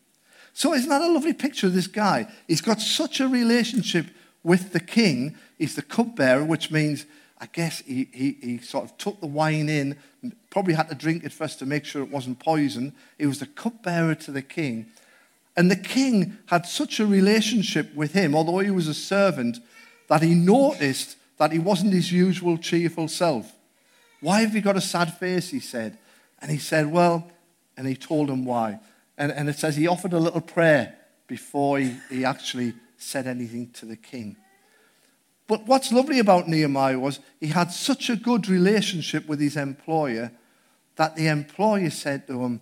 So, 0.53 0.73
isn't 0.73 0.89
that 0.89 1.01
a 1.01 1.11
lovely 1.11 1.33
picture 1.33 1.67
of 1.67 1.73
this 1.73 1.87
guy? 1.87 2.27
He's 2.47 2.61
got 2.61 2.81
such 2.81 3.19
a 3.19 3.27
relationship 3.27 4.07
with 4.43 4.73
the 4.73 4.79
king. 4.79 5.35
He's 5.57 5.75
the 5.75 5.81
cupbearer, 5.81 6.43
which 6.43 6.71
means, 6.71 7.05
I 7.39 7.45
guess, 7.45 7.79
he, 7.81 8.07
he, 8.11 8.37
he 8.41 8.57
sort 8.57 8.85
of 8.85 8.97
took 8.97 9.19
the 9.21 9.27
wine 9.27 9.69
in, 9.69 9.97
probably 10.49 10.73
had 10.73 10.89
to 10.89 10.95
drink 10.95 11.23
it 11.23 11.31
first 11.31 11.59
to 11.59 11.65
make 11.65 11.85
sure 11.85 12.01
it 12.01 12.11
wasn't 12.11 12.39
poison. 12.39 12.93
He 13.17 13.25
was 13.25 13.39
the 13.39 13.45
cupbearer 13.45 14.15
to 14.15 14.31
the 14.31 14.41
king. 14.41 14.87
And 15.55 15.69
the 15.69 15.75
king 15.75 16.37
had 16.47 16.65
such 16.65 16.99
a 16.99 17.05
relationship 17.05 17.93
with 17.93 18.13
him, 18.13 18.35
although 18.35 18.59
he 18.59 18.71
was 18.71 18.87
a 18.87 18.93
servant, 18.93 19.59
that 20.07 20.21
he 20.21 20.33
noticed 20.33 21.17
that 21.39 21.51
he 21.51 21.59
wasn't 21.59 21.93
his 21.93 22.11
usual 22.11 22.57
cheerful 22.57 23.07
self. 23.07 23.51
Why 24.21 24.41
have 24.41 24.53
you 24.53 24.61
got 24.61 24.77
a 24.77 24.81
sad 24.81 25.17
face? 25.17 25.49
He 25.49 25.59
said. 25.59 25.97
And 26.41 26.51
he 26.51 26.57
said, 26.57 26.91
Well, 26.91 27.31
and 27.75 27.87
he 27.87 27.95
told 27.95 28.29
him 28.29 28.45
why. 28.45 28.79
And, 29.17 29.31
and 29.31 29.49
it 29.49 29.57
says 29.57 29.75
he 29.75 29.87
offered 29.87 30.13
a 30.13 30.19
little 30.19 30.41
prayer 30.41 30.95
before 31.27 31.79
he, 31.79 31.95
he 32.09 32.25
actually 32.25 32.73
said 32.97 33.25
anything 33.25 33.71
to 33.71 33.85
the 33.85 33.95
king. 33.95 34.35
But 35.47 35.65
what's 35.65 35.91
lovely 35.91 36.19
about 36.19 36.47
Nehemiah 36.47 36.99
was 36.99 37.19
he 37.39 37.47
had 37.47 37.71
such 37.71 38.09
a 38.09 38.15
good 38.15 38.47
relationship 38.47 39.27
with 39.27 39.39
his 39.39 39.57
employer 39.57 40.31
that 40.95 41.15
the 41.15 41.27
employer 41.27 41.89
said 41.89 42.27
to 42.27 42.43
him, 42.43 42.61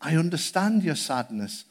I 0.00 0.16
understand 0.16 0.82
your 0.82 0.96
sadness 0.96 1.64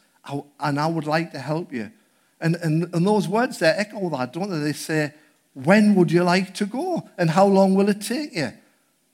and 0.60 0.80
I 0.80 0.88
would 0.88 1.06
like 1.06 1.32
to 1.32 1.40
help 1.40 1.74
you. 1.74 1.92
And, 2.40 2.56
and, 2.56 2.94
and 2.94 3.06
those 3.06 3.28
words 3.28 3.60
there 3.60 3.76
echo 3.78 4.10
that, 4.12 4.34
don't 4.34 4.50
they? 4.50 4.60
They 4.60 4.74
say, 4.74 5.14
When 5.54 5.96
would 5.96 6.12
you 6.12 6.24
like 6.24 6.54
to 6.56 6.66
go? 6.66 7.10
And 7.18 7.30
how 7.30 7.46
long 7.46 7.76
will 7.76 7.90
it 7.90 8.02
take 8.02 8.36
you? 8.36 8.54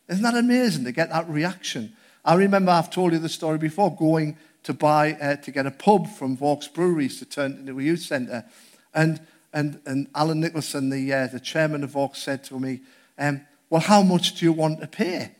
Isn't 0.07 0.23
that 0.23 0.35
amazing 0.35 0.85
to 0.85 0.91
get 0.91 1.09
that 1.09 1.27
reaction? 1.29 1.93
I 2.23 2.35
remember 2.35 2.71
I've 2.71 2.89
told 2.89 3.13
you 3.13 3.19
the 3.19 3.29
story 3.29 3.57
before 3.57 3.95
going 3.95 4.37
to 4.63 4.73
buy, 4.73 5.13
uh, 5.13 5.37
to 5.37 5.51
get 5.51 5.65
a 5.65 5.71
pub 5.71 6.09
from 6.09 6.35
Vaux 6.35 6.67
Breweries 6.67 7.19
to 7.19 7.25
turn 7.25 7.53
into 7.53 7.79
a 7.79 7.83
youth 7.83 8.01
centre. 8.01 8.45
And, 8.93 9.21
and, 9.53 9.79
and 9.85 10.07
Alan 10.13 10.41
Nicholson, 10.41 10.89
the, 10.89 11.13
uh, 11.13 11.27
the 11.27 11.39
chairman 11.39 11.83
of 11.83 11.91
Vaux, 11.91 12.21
said 12.21 12.43
to 12.45 12.59
me, 12.59 12.81
um, 13.17 13.41
Well, 13.69 13.81
how 13.81 14.01
much 14.01 14.35
do 14.35 14.45
you 14.45 14.51
want 14.51 14.81
to 14.81 14.87
pay? 14.87 15.31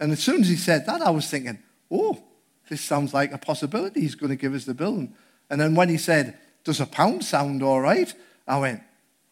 And 0.00 0.12
as 0.12 0.20
soon 0.20 0.40
as 0.40 0.48
he 0.48 0.56
said 0.56 0.84
that, 0.86 1.00
I 1.00 1.10
was 1.10 1.30
thinking, 1.30 1.58
Oh, 1.90 2.22
this 2.68 2.80
sounds 2.80 3.14
like 3.14 3.32
a 3.32 3.38
possibility. 3.38 4.00
He's 4.00 4.16
going 4.16 4.30
to 4.30 4.36
give 4.36 4.54
us 4.54 4.64
the 4.64 4.74
bill. 4.74 5.08
And 5.48 5.60
then 5.60 5.74
when 5.74 5.88
he 5.88 5.96
said, 5.96 6.36
Does 6.64 6.80
a 6.80 6.86
pound 6.86 7.24
sound 7.24 7.62
all 7.62 7.80
right? 7.80 8.12
I 8.48 8.58
went, 8.58 8.82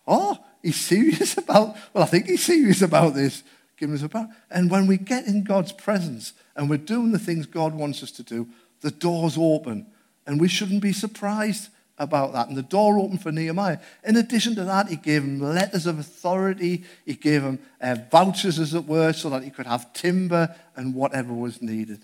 Oh, 0.06 0.38
he's 0.64 0.80
serious 0.80 1.36
about, 1.38 1.76
well, 1.92 2.02
I 2.02 2.06
think 2.06 2.26
he's 2.26 2.42
serious 2.42 2.82
about 2.82 3.14
this. 3.14 3.44
Giving 3.76 3.96
us 3.96 4.02
a. 4.02 4.28
And 4.50 4.70
when 4.70 4.86
we 4.86 4.96
get 4.96 5.26
in 5.26 5.44
God's 5.44 5.72
presence 5.72 6.32
and 6.56 6.70
we're 6.70 6.76
doing 6.76 7.12
the 7.12 7.18
things 7.18 7.46
God 7.46 7.74
wants 7.74 8.02
us 8.02 8.10
to 8.12 8.22
do, 8.22 8.48
the 8.80 8.90
door's 8.90 9.36
open. 9.36 9.86
And 10.26 10.40
we 10.40 10.48
shouldn't 10.48 10.80
be 10.80 10.92
surprised 10.92 11.68
about 11.98 12.32
that. 12.32 12.48
And 12.48 12.56
the 12.56 12.62
door 12.62 12.98
opened 12.98 13.22
for 13.22 13.32
Nehemiah. 13.32 13.78
In 14.04 14.16
addition 14.16 14.54
to 14.56 14.64
that, 14.64 14.88
he 14.88 14.96
gave 14.96 15.22
him 15.22 15.40
letters 15.40 15.86
of 15.86 15.98
authority, 15.98 16.84
he 17.04 17.14
gave 17.14 17.42
him 17.42 17.58
uh, 17.80 17.96
vouchers, 18.10 18.58
as 18.58 18.74
it 18.74 18.86
were, 18.86 19.12
so 19.12 19.30
that 19.30 19.42
he 19.42 19.50
could 19.50 19.66
have 19.66 19.92
timber 19.92 20.54
and 20.76 20.94
whatever 20.94 21.32
was 21.32 21.60
needed. 21.60 22.00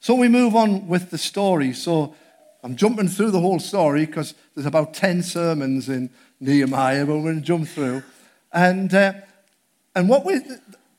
So 0.00 0.14
we 0.14 0.28
move 0.28 0.56
on 0.56 0.88
with 0.88 1.10
the 1.10 1.18
story. 1.18 1.72
So 1.72 2.14
I'm 2.62 2.76
jumping 2.76 3.08
through 3.08 3.30
the 3.30 3.40
whole 3.40 3.60
story 3.60 4.06
because 4.06 4.34
there's 4.54 4.66
about 4.66 4.94
10 4.94 5.22
sermons 5.22 5.88
in 5.88 6.10
Nehemiah, 6.42 7.06
but 7.06 7.16
we're 7.16 7.22
going 7.22 7.36
to 7.36 7.46
jump 7.46 7.68
through. 7.68 8.02
And, 8.52 8.92
uh, 8.92 9.12
and 9.94 10.08
what 10.08 10.24
we, 10.24 10.40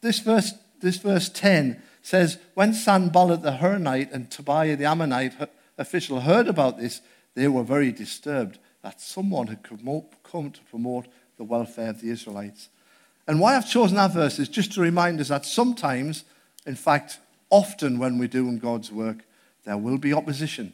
this 0.02 0.20
verse, 0.20 0.54
this 0.82 0.98
verse 0.98 1.30
10 1.30 1.82
says, 2.02 2.38
when 2.54 2.74
Sanballat 2.74 3.42
the 3.42 3.58
Horonite 3.58 4.12
and 4.12 4.32
Tobiah 4.32 4.76
the 4.76 4.86
Ammonite 4.86 5.34
official 5.78 6.22
heard 6.22 6.48
about 6.48 6.80
this, 6.80 7.02
they 7.36 7.48
were 7.48 7.64
very 7.64 7.92
disturbed 7.92 8.58
that 8.84 9.02
someone 9.02 9.48
had 9.48 9.64
come 9.64 10.52
to 10.52 10.62
promote 10.70 11.08
the 11.38 11.44
welfare 11.44 11.90
of 11.90 12.02
the 12.02 12.10
Israelites. 12.10 12.70
And 13.28 13.40
why 13.40 13.56
I've 13.56 13.70
chosen 13.70 13.96
that 13.98 14.14
verse 14.14 14.40
is 14.40 14.50
just 14.50 14.74
to 14.74 14.82
remind 14.82 15.20
us 15.20 15.30
that 15.30 15.46
sometimes, 15.46 16.24
in 16.66 16.76
fact, 16.76 17.20
often 17.50 18.00
when 18.00 18.18
we're 18.18 18.28
doing 18.28 18.60
God's 18.60 18.92
work, 18.92 19.20
there 19.66 19.78
will 19.78 19.98
be 19.98 20.14
opposition. 20.14 20.74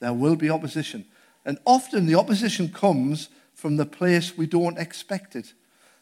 There 0.00 0.12
will 0.12 0.36
be 0.36 0.50
opposition. 0.50 1.04
And 1.44 1.58
often 1.64 2.06
the 2.06 2.16
opposition 2.16 2.68
comes 2.68 3.28
from 3.54 3.76
the 3.76 3.86
place 3.86 4.36
we 4.36 4.46
don't 4.46 4.78
expect 4.78 5.36
it. 5.36 5.52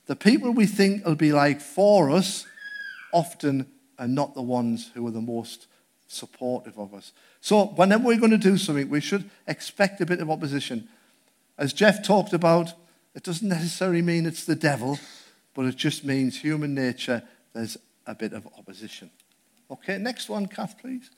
The 0.06 0.16
people 0.16 0.52
we 0.52 0.66
think 0.66 1.04
will 1.04 1.14
be 1.14 1.32
like 1.32 1.60
for 1.60 2.10
us 2.10 2.46
often 3.12 3.66
are 3.98 4.08
not 4.08 4.34
the 4.34 4.42
ones 4.42 4.90
who 4.94 5.06
are 5.06 5.12
the 5.12 5.20
most 5.20 5.66
supportive 6.08 6.78
of 6.78 6.92
us. 6.94 7.12
So, 7.40 7.66
whenever 7.66 8.04
we're 8.04 8.18
going 8.18 8.30
to 8.32 8.38
do 8.38 8.58
something, 8.58 8.88
we 8.88 9.00
should 9.00 9.30
expect 9.46 10.00
a 10.00 10.06
bit 10.06 10.20
of 10.20 10.30
opposition. 10.30 10.88
As 11.58 11.72
Jeff 11.72 12.04
talked 12.04 12.32
about, 12.32 12.72
it 13.14 13.22
doesn't 13.22 13.48
necessarily 13.48 14.02
mean 14.02 14.26
it's 14.26 14.44
the 14.44 14.54
devil, 14.54 14.98
but 15.54 15.66
it 15.66 15.76
just 15.76 16.04
means 16.04 16.40
human 16.40 16.74
nature, 16.74 17.22
there's 17.52 17.76
a 18.06 18.14
bit 18.14 18.32
of 18.32 18.46
opposition. 18.58 19.10
Okay, 19.70 19.98
next 19.98 20.28
one, 20.28 20.46
Kath, 20.46 20.78
please. 20.78 21.10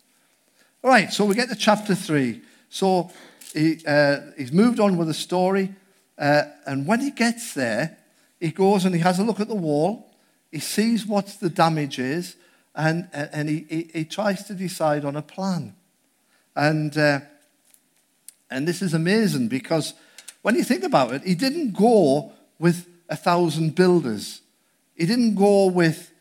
All 0.82 0.90
right, 0.90 1.12
so 1.12 1.24
we 1.24 1.34
get 1.34 1.48
to 1.48 1.56
chapter 1.56 1.94
3. 1.94 2.42
So 2.68 3.10
he, 3.52 3.80
uh, 3.86 4.20
he's 4.36 4.52
moved 4.52 4.80
on 4.80 4.96
with 4.96 5.08
the 5.08 5.14
story, 5.14 5.74
uh, 6.18 6.42
and 6.66 6.86
when 6.86 7.00
he 7.00 7.10
gets 7.10 7.54
there, 7.54 7.98
he 8.40 8.50
goes 8.50 8.84
and 8.84 8.94
he 8.94 9.00
has 9.00 9.18
a 9.18 9.24
look 9.24 9.40
at 9.40 9.48
the 9.48 9.54
wall. 9.54 10.14
He 10.52 10.60
sees 10.60 11.06
what 11.06 11.26
the 11.40 11.50
damage 11.50 11.98
is, 11.98 12.36
and, 12.74 13.08
and 13.12 13.48
he, 13.48 13.66
he, 13.68 13.90
he 13.92 14.04
tries 14.04 14.44
to 14.44 14.54
decide 14.54 15.04
on 15.04 15.16
a 15.16 15.22
plan. 15.22 15.74
And, 16.54 16.96
uh, 16.96 17.20
and 18.50 18.68
this 18.68 18.82
is 18.82 18.94
amazing 18.94 19.48
because 19.48 19.94
when 20.42 20.54
you 20.54 20.62
think 20.62 20.84
about 20.84 21.12
it, 21.12 21.22
he 21.22 21.34
didn't 21.34 21.76
go 21.76 22.32
with 22.58 22.86
a 23.08 23.16
thousand 23.16 23.74
builders. 23.74 24.42
He 24.94 25.06
didn't 25.06 25.34
go 25.34 25.66
with 25.66 26.12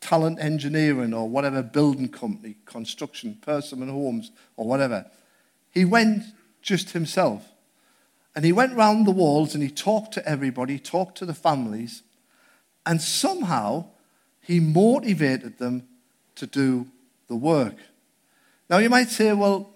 talent 0.00 0.38
engineering 0.40 1.12
or 1.12 1.28
whatever 1.28 1.62
building 1.62 2.08
company, 2.08 2.56
construction, 2.64 3.38
Persimmon 3.42 3.88
Homes 3.88 4.30
or 4.56 4.66
whatever. 4.66 5.06
He 5.70 5.84
went 5.84 6.24
just 6.62 6.90
himself. 6.90 7.42
And 8.36 8.44
he 8.44 8.52
went 8.52 8.76
round 8.76 9.06
the 9.06 9.12
walls 9.12 9.54
and 9.54 9.62
he 9.62 9.70
talked 9.70 10.12
to 10.12 10.28
everybody, 10.28 10.78
talked 10.78 11.16
to 11.18 11.26
the 11.26 11.34
families, 11.34 12.02
and 12.84 13.00
somehow 13.00 13.86
he 14.42 14.60
motivated 14.60 15.58
them 15.58 15.88
to 16.34 16.46
do 16.46 16.86
the 17.28 17.34
work. 17.34 17.76
Now 18.68 18.76
you 18.76 18.90
might 18.90 19.08
say, 19.08 19.32
well, 19.32 19.70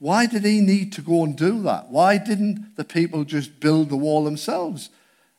why 0.00 0.26
did 0.26 0.44
he 0.44 0.60
need 0.60 0.92
to 0.94 1.02
go 1.02 1.22
and 1.22 1.36
do 1.36 1.62
that? 1.62 1.88
Why 1.88 2.18
didn't 2.18 2.76
the 2.76 2.84
people 2.84 3.22
just 3.22 3.60
build 3.60 3.90
the 3.90 3.96
wall 3.96 4.24
themselves? 4.24 4.90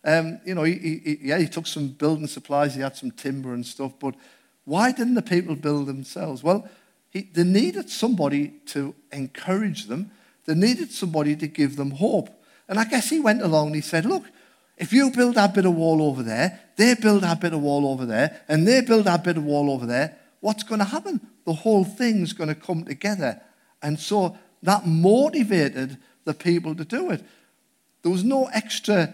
Um, 0.05 0.39
you 0.45 0.55
know, 0.55 0.63
he, 0.63 1.01
he, 1.03 1.19
yeah, 1.21 1.39
he 1.39 1.47
took 1.47 1.67
some 1.67 1.89
building 1.89 2.27
supplies, 2.27 2.73
he 2.73 2.81
had 2.81 2.95
some 2.95 3.11
timber 3.11 3.53
and 3.53 3.65
stuff, 3.65 3.93
but 3.99 4.15
why 4.63 4.93
didn't 4.93 5.15
the 5.15 5.21
people 5.21 5.55
build 5.55 5.87
themselves? 5.87 6.41
Well, 6.41 6.69
he, 7.09 7.23
they 7.33 7.43
needed 7.43 7.89
somebody 7.89 8.53
to 8.67 8.95
encourage 9.11 9.87
them, 9.87 10.11
they 10.49 10.55
needed 10.55 10.91
somebody 10.91 11.35
to 11.35 11.47
give 11.47 11.75
them 11.75 11.91
hope. 11.91 12.27
And 12.67 12.79
I 12.79 12.85
guess 12.85 13.07
he 13.09 13.19
went 13.19 13.43
along 13.43 13.67
and 13.67 13.75
he 13.75 13.81
said, 13.81 14.03
Look, 14.03 14.23
if 14.77 14.91
you 14.91 15.11
build 15.11 15.35
that 15.35 15.53
bit 15.53 15.65
of 15.65 15.75
wall 15.75 16.01
over 16.01 16.23
there, 16.23 16.59
they 16.75 16.95
build 16.95 17.21
that 17.21 17.39
bit 17.39 17.53
of 17.53 17.61
wall 17.61 17.87
over 17.87 18.03
there, 18.03 18.41
and 18.47 18.67
they 18.67 18.81
build 18.81 19.05
that 19.05 19.23
bit 19.23 19.37
of 19.37 19.43
wall 19.43 19.69
over 19.69 19.85
there, 19.85 20.17
what's 20.39 20.63
going 20.63 20.79
to 20.79 20.85
happen? 20.85 21.21
The 21.45 21.53
whole 21.53 21.83
thing's 21.83 22.33
going 22.33 22.47
to 22.47 22.55
come 22.55 22.83
together. 22.83 23.39
And 23.83 23.99
so 23.99 24.37
that 24.63 24.87
motivated 24.87 25.97
the 26.25 26.33
people 26.33 26.73
to 26.75 26.83
do 26.83 27.11
it. 27.11 27.23
There 28.01 28.11
was 28.11 28.23
no 28.23 28.45
extra 28.47 29.13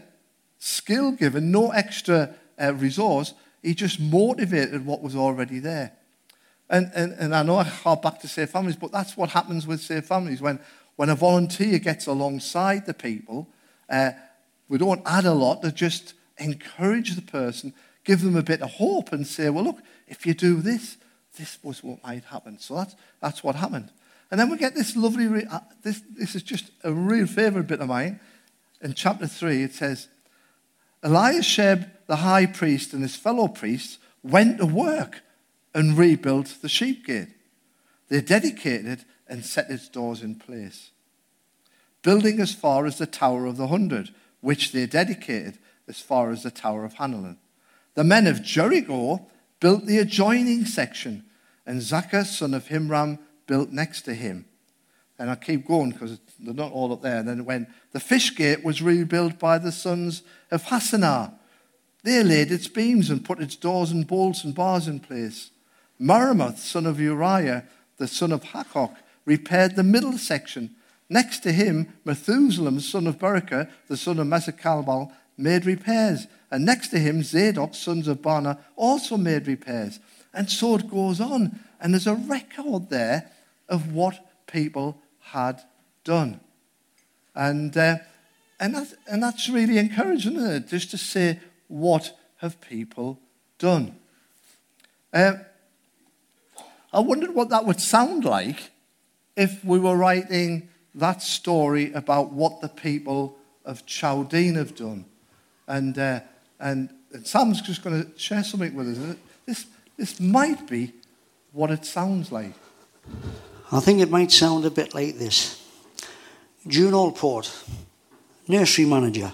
skill 0.60 1.12
given, 1.12 1.52
no 1.52 1.72
extra 1.72 2.34
uh, 2.62 2.74
resource. 2.76 3.34
He 3.62 3.74
just 3.74 4.00
motivated 4.00 4.86
what 4.86 5.02
was 5.02 5.18
already 5.18 5.60
there. 5.60 5.92
And, 6.70 6.92
and, 6.96 7.14
and 7.14 7.36
I 7.36 7.44
know 7.44 7.58
I 7.58 7.64
hark 7.64 8.02
back 8.02 8.20
to 8.22 8.28
Safe 8.28 8.50
Families, 8.50 8.76
but 8.76 8.92
that's 8.92 9.18
what 9.18 9.30
happens 9.30 9.68
with 9.68 9.82
Safe 9.82 10.06
Families. 10.06 10.42
When, 10.42 10.60
when 10.96 11.10
a 11.10 11.16
volunteer 11.16 11.80
gets 11.80 12.08
alongside 12.08 12.86
the 12.86 12.94
people, 12.94 13.48
uh, 13.90 14.12
we 14.68 14.78
don't 14.78 15.02
add 15.06 15.26
a 15.26 15.34
lot, 15.34 15.62
to 15.62 15.72
just 15.72 16.14
encourage 16.38 17.16
the 17.16 17.22
person, 17.22 17.74
give 18.04 18.22
them 18.22 18.36
a 18.36 18.44
bit 18.44 18.62
of 18.62 18.72
hope, 18.72 19.12
and 19.12 19.28
say, 19.28 19.50
well, 19.50 19.64
look, 19.64 19.80
if 20.08 20.26
you 20.26 20.34
do 20.34 20.62
this, 20.62 20.98
this 21.38 21.58
was 21.64 21.84
what 21.84 22.04
might 22.04 22.24
happen. 22.26 22.60
So 22.60 22.76
that's, 22.76 22.96
that's 23.22 23.44
what 23.44 23.56
happened. 23.56 23.92
And 24.32 24.40
then 24.40 24.50
we 24.50 24.58
get 24.58 24.74
this 24.74 24.96
lovely, 24.96 25.28
re- 25.28 25.48
uh, 25.50 25.60
this, 25.84 26.02
this 26.18 26.36
is 26.36 26.44
just 26.44 26.72
a 26.84 26.92
real 26.92 27.28
favourite 27.28 27.68
bit 27.68 27.82
of 27.82 27.88
mine. 27.88 28.20
In 28.82 28.94
chapter 28.94 29.28
3, 29.28 29.64
it 29.64 29.74
says, 29.74 30.08
Eliashib, 31.04 31.86
the 32.08 32.18
high 32.18 32.46
priest, 32.46 32.94
and 32.94 33.02
his 33.02 33.16
fellow 33.16 33.48
priests 33.48 34.00
went 34.24 34.58
to 34.58 34.66
work 34.66 35.22
and 35.74 35.98
rebuilt 35.98 36.56
the 36.62 36.70
sheep 36.70 37.06
gate. 37.06 37.28
They 38.10 38.22
dedicated 38.22 39.06
and 39.28 39.46
set 39.46 39.70
its 39.70 39.90
doors 39.90 40.22
in 40.22 40.36
place, 40.36 40.92
building 42.02 42.40
as 42.40 42.54
far 42.54 42.86
as 42.86 42.98
the 42.98 43.08
Tower 43.08 43.46
of 43.46 43.58
the 43.58 43.68
Hundred, 43.68 44.14
which 44.42 44.72
they 44.72 44.86
dedicated 44.86 45.58
as 45.88 46.00
far 46.00 46.32
as 46.32 46.44
the 46.44 46.52
Tower 46.52 46.86
of 46.86 46.96
Hananel. 46.96 47.38
The 47.96 48.04
men 48.04 48.28
of 48.28 48.44
Jericho 48.44 49.28
built 49.60 49.86
the 49.86 49.98
adjoining 49.98 50.66
section, 50.66 51.26
and 51.66 51.82
Zaccur, 51.82 52.26
son 52.26 52.54
of 52.54 52.68
Himram, 52.68 53.18
built 53.48 53.72
next 53.72 54.04
to 54.04 54.14
him. 54.14 54.46
And 55.18 55.30
I 55.30 55.36
keep 55.36 55.66
going 55.66 55.92
because 55.92 56.20
they're 56.40 56.54
not 56.54 56.72
all 56.72 56.92
up 56.92 57.02
there. 57.02 57.20
And 57.20 57.28
then 57.28 57.46
when 57.46 57.68
the 57.94 58.00
fish 58.00 58.36
gate 58.36 58.64
was 58.64 58.82
rebuilt 58.82 59.40
by 59.40 59.58
the 59.58 59.72
sons 59.72 60.24
of 60.52 60.66
Hassenaah, 60.66 61.34
they 62.04 62.22
laid 62.22 62.52
its 62.52 62.68
beams 62.68 63.10
and 63.10 63.26
put 63.26 63.40
its 63.40 63.56
doors 63.56 63.92
and 63.92 64.06
bolts 64.06 64.44
and 64.44 64.54
bars 64.54 64.88
in 64.88 65.00
place. 65.00 65.50
Meremoth, 66.00 66.60
son 66.60 66.86
of 66.86 67.00
Uriah, 67.00 67.66
the 67.98 68.08
son 68.08 68.32
of 68.32 68.44
Hakok, 68.44 68.96
repaired 69.26 69.76
the 69.76 69.84
middle 69.84 70.18
section. 70.18 70.76
Next 71.10 71.40
to 71.40 71.52
him, 71.52 71.94
Methuselah, 72.04 72.80
son 72.80 73.08
of 73.08 73.20
Berechiah, 73.20 73.70
the 73.88 73.98
son 73.98 74.20
of 74.20 74.28
Mesekalbal, 74.28 75.12
made 75.38 75.66
repairs. 75.66 76.28
And 76.52 76.66
next 76.66 76.90
to 76.90 77.00
him, 77.00 77.24
Zadok, 77.24 77.76
sons 77.76 78.08
of 78.08 78.22
Bana, 78.22 78.60
also 78.76 79.18
made 79.18 79.48
repairs. 79.48 80.00
And 80.34 80.50
so 80.50 80.76
it 80.76 80.90
goes 80.90 81.20
on. 81.20 81.60
And 81.80 81.94
there's 81.94 82.08
a 82.08 82.16
record 82.16 82.90
there 82.90 83.32
of 83.68 83.94
what 83.94 84.26
people 84.48 85.02
had 85.20 85.62
done. 86.04 86.40
And, 87.36 87.76
uh, 87.76 87.98
and, 88.60 88.76
that's, 88.76 88.96
and 89.08 89.22
that's 89.22 89.50
really 89.50 89.78
encouraging, 89.78 90.38
isn't 90.38 90.52
it? 90.52 90.68
Just 90.68 90.92
to 90.92 90.98
say, 90.98 91.40
what 91.68 92.18
have 92.38 92.62
people 92.62 93.20
done? 93.60 93.96
Uh, 95.14 95.34
I 96.96 97.00
wondered 97.00 97.36
what 97.36 97.50
that 97.50 97.66
would 97.66 97.82
sound 97.82 98.24
like 98.24 98.72
if 99.36 99.66
we 99.66 99.78
were 99.78 99.98
writing 99.98 100.70
that 100.96 101.22
story 101.22 101.92
about 101.92 102.32
what 102.32 102.62
the 102.62 102.70
people 102.70 103.38
of 103.66 103.86
Chowdean 103.86 104.56
have 104.56 104.76
done. 104.76 105.04
And, 105.68 106.00
uh, 106.00 106.22
and, 106.58 106.90
and 107.12 107.28
Sam's 107.28 107.62
just 107.62 107.84
going 107.84 108.06
to 108.06 108.18
share 108.18 108.46
something 108.46 108.74
with 108.74 108.98
us. 108.98 109.18
This, 109.46 109.66
this 109.98 110.22
might 110.22 110.70
be 110.70 110.94
what 111.52 111.70
it 111.70 111.84
sounds 111.84 112.32
like. 112.32 112.54
I 113.74 113.82
think 113.82 114.00
it 114.00 114.10
might 114.10 114.32
sound 114.32 114.64
a 114.64 114.72
bit 114.72 114.96
like 114.96 115.18
this 115.18 115.62
June 116.66 116.94
Allport, 116.94 117.52
nursery 118.48 118.86
manager, 118.86 119.34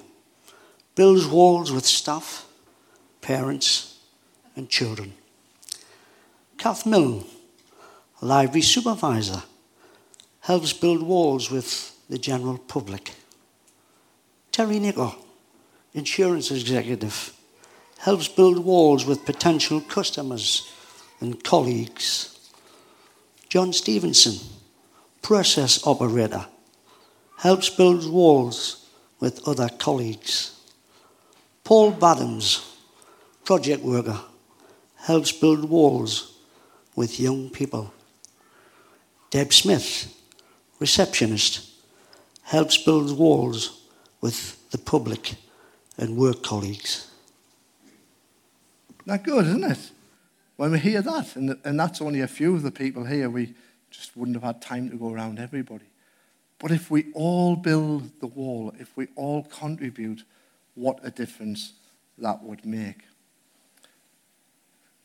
builds 0.95 1.28
walls 1.28 1.71
with 1.71 1.86
staff, 1.86 2.47
parents, 3.21 4.00
and 4.56 4.67
children. 4.67 5.13
Kath 6.58 6.88
Milne, 6.88 7.24
library 8.21 8.62
supervisor, 8.62 9.43
helps 10.41 10.73
build 10.73 11.01
walls 11.01 11.49
with 11.49 11.95
the 12.10 12.17
general 12.17 12.57
public. 12.57 13.12
Terry 14.51 14.79
Nicker, 14.79 15.12
insurance 15.93 16.51
executive, 16.51 17.34
helps 17.99 18.27
build 18.27 18.63
walls 18.63 19.05
with 19.05 19.25
potential 19.25 19.81
customers 19.81 20.71
and 21.19 21.43
colleagues. 21.43 22.38
John 23.49 23.73
Stevenson, 23.73 24.39
process 25.21 25.86
operator, 25.86 26.45
helps 27.38 27.69
build 27.69 28.10
walls 28.10 28.89
with 29.19 29.47
other 29.47 29.69
colleagues. 29.69 30.57
Paul 31.63 31.93
Badams, 31.93 32.67
project 33.45 33.84
worker, 33.84 34.19
helps 34.97 35.31
build 35.31 35.65
walls 35.65 36.38
with 36.95 37.19
young 37.19 37.49
people. 37.49 37.93
Deb 39.32 39.54
Smith, 39.54 40.13
receptionist, 40.80 41.70
helps 42.44 42.78
build 42.78 43.17
walls 43.17 43.88
with 44.20 44.70
the 44.72 44.78
public 44.78 45.36
and 45.98 46.17
work 46.17 46.44
colleagues. 46.44 47.10
Not 49.06 49.24
good, 49.24 49.48
isn't 49.48 49.63
it? 49.63 49.91
When 50.58 50.74
we 50.74 50.80
hear 50.80 51.02
that, 51.02 51.36
and, 51.38 51.58
and 51.63 51.80
that's 51.80 52.02
only 52.02 52.20
a 52.20 52.28
few 52.28 52.54
of 52.56 52.62
the 52.62 52.72
people 52.72 53.06
here, 53.06 53.30
we 53.30 53.54
just 53.89 54.15
wouldn't 54.17 54.36
have 54.36 54.44
had 54.44 54.62
time 54.62 54.89
to 54.89 54.98
go 54.98 55.12
around 55.12 55.39
everybody. 55.39 55.86
But 56.60 56.72
if 56.72 56.91
we 56.91 57.12
all 57.13 57.56
build 57.56 58.20
the 58.20 58.28
wall, 58.28 58.74
if 58.80 58.96
we 58.98 59.08
all 59.15 59.44
contribute, 59.44 60.24
what 60.76 61.00
a 61.04 61.10
difference 61.10 61.74
that 62.17 62.44
would 62.44 62.65
make. 62.65 63.04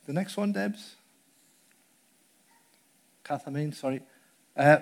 The 0.06 0.12
next 0.12 0.36
one, 0.36 0.52
Debs. 0.52 0.96
Kath, 3.24 3.44
I 3.46 3.50
mean, 3.50 3.72
sorry. 3.72 4.02
Uh, 4.56 4.78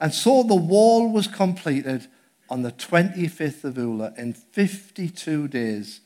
and 0.00 0.12
so 0.12 0.42
the 0.42 0.54
wall 0.54 1.10
was 1.10 1.26
completed 1.26 2.06
on 2.48 2.62
the 2.62 2.72
25th 2.72 3.64
of 3.64 3.74
Elul 3.74 4.16
in 4.18 4.32
52 4.32 5.48
days. 5.48 6.00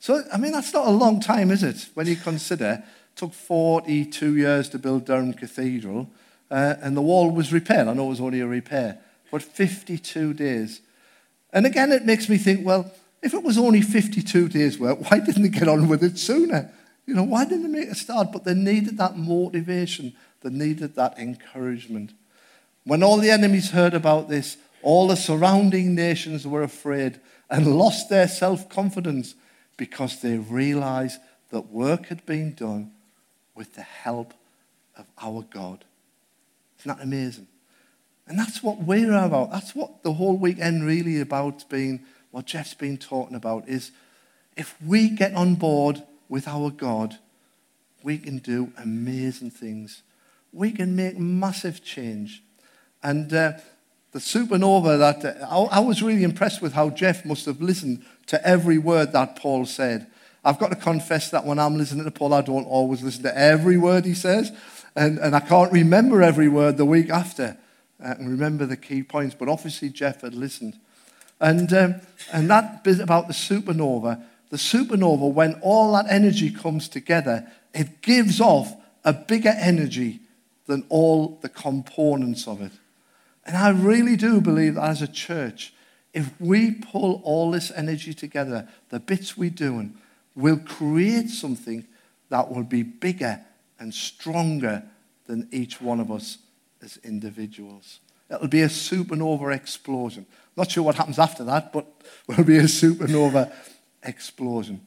So, 0.00 0.22
I 0.32 0.38
mean, 0.38 0.52
that's 0.52 0.72
not 0.72 0.86
a 0.86 0.90
long 0.90 1.20
time, 1.20 1.50
is 1.50 1.62
it? 1.62 1.88
When 1.94 2.06
you 2.06 2.16
consider 2.16 2.82
it 2.82 2.84
took 3.16 3.32
42 3.32 4.36
years 4.36 4.68
to 4.70 4.78
build 4.78 5.04
Durham 5.04 5.34
Cathedral, 5.34 6.08
uh, 6.50 6.74
and 6.80 6.96
the 6.96 7.02
wall 7.02 7.30
was 7.30 7.52
repaired. 7.52 7.88
I 7.88 7.92
know 7.92 8.06
it 8.06 8.10
was 8.10 8.20
only 8.20 8.40
a 8.40 8.46
repair, 8.46 8.98
but 9.30 9.42
52 9.42 10.34
days. 10.34 10.80
And 11.52 11.66
again, 11.66 11.92
it 11.92 12.04
makes 12.04 12.28
me 12.28 12.38
think, 12.38 12.64
well, 12.64 12.90
if 13.22 13.34
it 13.34 13.42
was 13.42 13.58
only 13.58 13.82
52 13.82 14.48
days' 14.48 14.78
work, 14.78 15.10
why 15.10 15.18
didn't 15.18 15.42
they 15.42 15.48
get 15.48 15.68
on 15.68 15.88
with 15.88 16.02
it 16.02 16.18
sooner? 16.18 16.70
You 17.06 17.14
know, 17.14 17.24
why 17.24 17.44
didn't 17.44 17.70
they 17.70 17.80
make 17.80 17.88
a 17.88 17.94
start? 17.94 18.32
But 18.32 18.44
they 18.44 18.54
needed 18.54 18.98
that 18.98 19.16
motivation. 19.16 20.14
They 20.42 20.50
needed 20.50 20.94
that 20.94 21.18
encouragement. 21.18 22.12
When 22.88 23.02
all 23.02 23.18
the 23.18 23.30
enemies 23.30 23.72
heard 23.72 23.92
about 23.92 24.30
this, 24.30 24.56
all 24.80 25.08
the 25.08 25.14
surrounding 25.14 25.94
nations 25.94 26.46
were 26.46 26.62
afraid 26.62 27.20
and 27.50 27.76
lost 27.76 28.08
their 28.08 28.26
self 28.26 28.70
confidence 28.70 29.34
because 29.76 30.22
they 30.22 30.38
realized 30.38 31.20
that 31.50 31.68
work 31.68 32.06
had 32.06 32.24
been 32.24 32.54
done 32.54 32.92
with 33.54 33.74
the 33.74 33.82
help 33.82 34.32
of 34.96 35.04
our 35.20 35.42
God. 35.42 35.84
Isn't 36.78 36.96
that 36.96 37.04
amazing? 37.04 37.46
And 38.26 38.38
that's 38.38 38.62
what 38.62 38.78
we're 38.78 39.12
about. 39.22 39.50
That's 39.50 39.74
what 39.74 40.02
the 40.02 40.14
whole 40.14 40.38
weekend 40.38 40.86
really 40.86 41.20
about 41.20 41.68
being, 41.68 42.06
what 42.30 42.46
Jeff's 42.46 42.72
been 42.72 42.96
talking 42.96 43.36
about 43.36 43.68
is 43.68 43.90
if 44.56 44.74
we 44.80 45.10
get 45.10 45.34
on 45.34 45.56
board 45.56 46.02
with 46.30 46.48
our 46.48 46.70
God, 46.70 47.18
we 48.02 48.16
can 48.16 48.38
do 48.38 48.72
amazing 48.78 49.50
things. 49.50 50.02
We 50.54 50.72
can 50.72 50.96
make 50.96 51.18
massive 51.18 51.84
change. 51.84 52.42
And 53.08 53.32
uh, 53.32 53.52
the 54.12 54.18
supernova 54.18 54.98
that 54.98 55.24
uh, 55.24 55.46
I, 55.48 55.78
I 55.78 55.80
was 55.80 56.02
really 56.02 56.24
impressed 56.24 56.60
with 56.60 56.74
how 56.74 56.90
Jeff 56.90 57.24
must 57.24 57.46
have 57.46 57.62
listened 57.62 58.04
to 58.26 58.46
every 58.46 58.76
word 58.76 59.12
that 59.12 59.36
Paul 59.36 59.64
said. 59.64 60.08
I've 60.44 60.58
got 60.58 60.68
to 60.68 60.76
confess 60.76 61.30
that 61.30 61.46
when 61.46 61.58
I'm 61.58 61.78
listening 61.78 62.04
to 62.04 62.10
Paul, 62.10 62.34
I 62.34 62.42
don't 62.42 62.66
always 62.66 63.02
listen 63.02 63.22
to 63.22 63.34
every 63.34 63.78
word 63.78 64.04
he 64.04 64.12
says, 64.12 64.52
and, 64.94 65.18
and 65.18 65.34
I 65.34 65.40
can't 65.40 65.72
remember 65.72 66.22
every 66.22 66.48
word 66.48 66.76
the 66.76 66.84
week 66.84 67.08
after. 67.08 67.56
I 67.98 68.12
can 68.12 68.28
remember 68.28 68.66
the 68.66 68.76
key 68.76 69.02
points, 69.02 69.34
but 69.34 69.48
obviously 69.48 69.88
Jeff 69.88 70.20
had 70.20 70.34
listened. 70.34 70.78
And, 71.40 71.72
um, 71.72 71.94
and 72.30 72.50
that 72.50 72.84
bit 72.84 73.00
about 73.00 73.26
the 73.26 73.32
supernova, 73.32 74.22
the 74.50 74.58
supernova, 74.58 75.32
when 75.32 75.54
all 75.62 75.94
that 75.94 76.10
energy 76.10 76.50
comes 76.50 76.90
together, 76.90 77.50
it 77.72 78.02
gives 78.02 78.38
off 78.38 78.76
a 79.02 79.14
bigger 79.14 79.54
energy 79.56 80.20
than 80.66 80.84
all 80.90 81.38
the 81.40 81.48
components 81.48 82.46
of 82.46 82.60
it. 82.60 82.72
And 83.48 83.56
I 83.56 83.70
really 83.70 84.14
do 84.14 84.42
believe 84.42 84.74
that 84.74 84.90
as 84.90 85.00
a 85.00 85.08
church, 85.08 85.72
if 86.12 86.38
we 86.38 86.70
pull 86.70 87.22
all 87.24 87.50
this 87.50 87.72
energy 87.74 88.12
together, 88.12 88.68
the 88.90 89.00
bits 89.00 89.38
we're 89.38 89.48
doing, 89.48 89.96
we'll 90.36 90.58
create 90.58 91.30
something 91.30 91.86
that 92.28 92.50
will 92.50 92.62
be 92.62 92.82
bigger 92.82 93.40
and 93.80 93.94
stronger 93.94 94.82
than 95.26 95.48
each 95.50 95.80
one 95.80 95.98
of 95.98 96.12
us 96.12 96.36
as 96.82 96.98
individuals. 96.98 98.00
It'll 98.30 98.48
be 98.48 98.60
a 98.60 98.68
supernova 98.68 99.56
explosion. 99.56 100.26
Not 100.54 100.70
sure 100.70 100.84
what 100.84 100.96
happens 100.96 101.18
after 101.18 101.42
that, 101.44 101.72
but 101.72 101.86
it'll 102.28 102.44
be 102.44 102.58
a 102.58 102.64
supernova 102.64 103.50
explosion. 104.02 104.82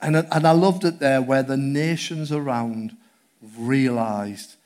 And, 0.00 0.16
and 0.16 0.46
I 0.46 0.52
loved 0.52 0.84
it 0.84 1.00
there 1.00 1.20
where 1.20 1.42
the 1.42 1.58
nations 1.58 2.32
around 2.32 2.96
realized 3.58 4.56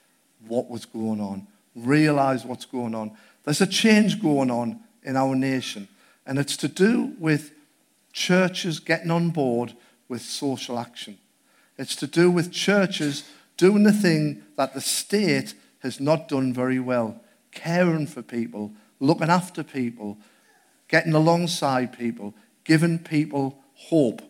what 0.46 0.70
was 0.70 0.84
going 0.84 1.20
on, 1.20 1.48
realized 1.84 2.46
what's 2.46 2.64
going 2.64 2.94
on. 2.94 3.12
There's 3.44 3.60
a 3.60 3.66
change 3.66 4.20
going 4.20 4.50
on 4.50 4.80
in 5.02 5.16
our 5.16 5.34
nation, 5.34 5.88
and 6.26 6.38
it's 6.38 6.56
to 6.58 6.68
do 6.68 7.14
with 7.18 7.52
churches 8.12 8.80
getting 8.80 9.10
on 9.10 9.30
board 9.30 9.74
with 10.08 10.22
social 10.22 10.78
action. 10.78 11.18
It's 11.76 11.96
to 11.96 12.06
do 12.06 12.30
with 12.30 12.52
churches 12.52 13.24
doing 13.56 13.84
the 13.84 13.92
thing 13.92 14.42
that 14.56 14.74
the 14.74 14.80
state 14.80 15.54
has 15.80 16.00
not 16.00 16.28
done 16.28 16.52
very 16.52 16.80
well 16.80 17.20
caring 17.52 18.06
for 18.06 18.22
people, 18.22 18.72
looking 19.00 19.30
after 19.30 19.62
people, 19.62 20.18
getting 20.88 21.14
alongside 21.14 21.96
people, 21.96 22.34
giving 22.64 22.98
people 22.98 23.58
hope. 23.74 24.22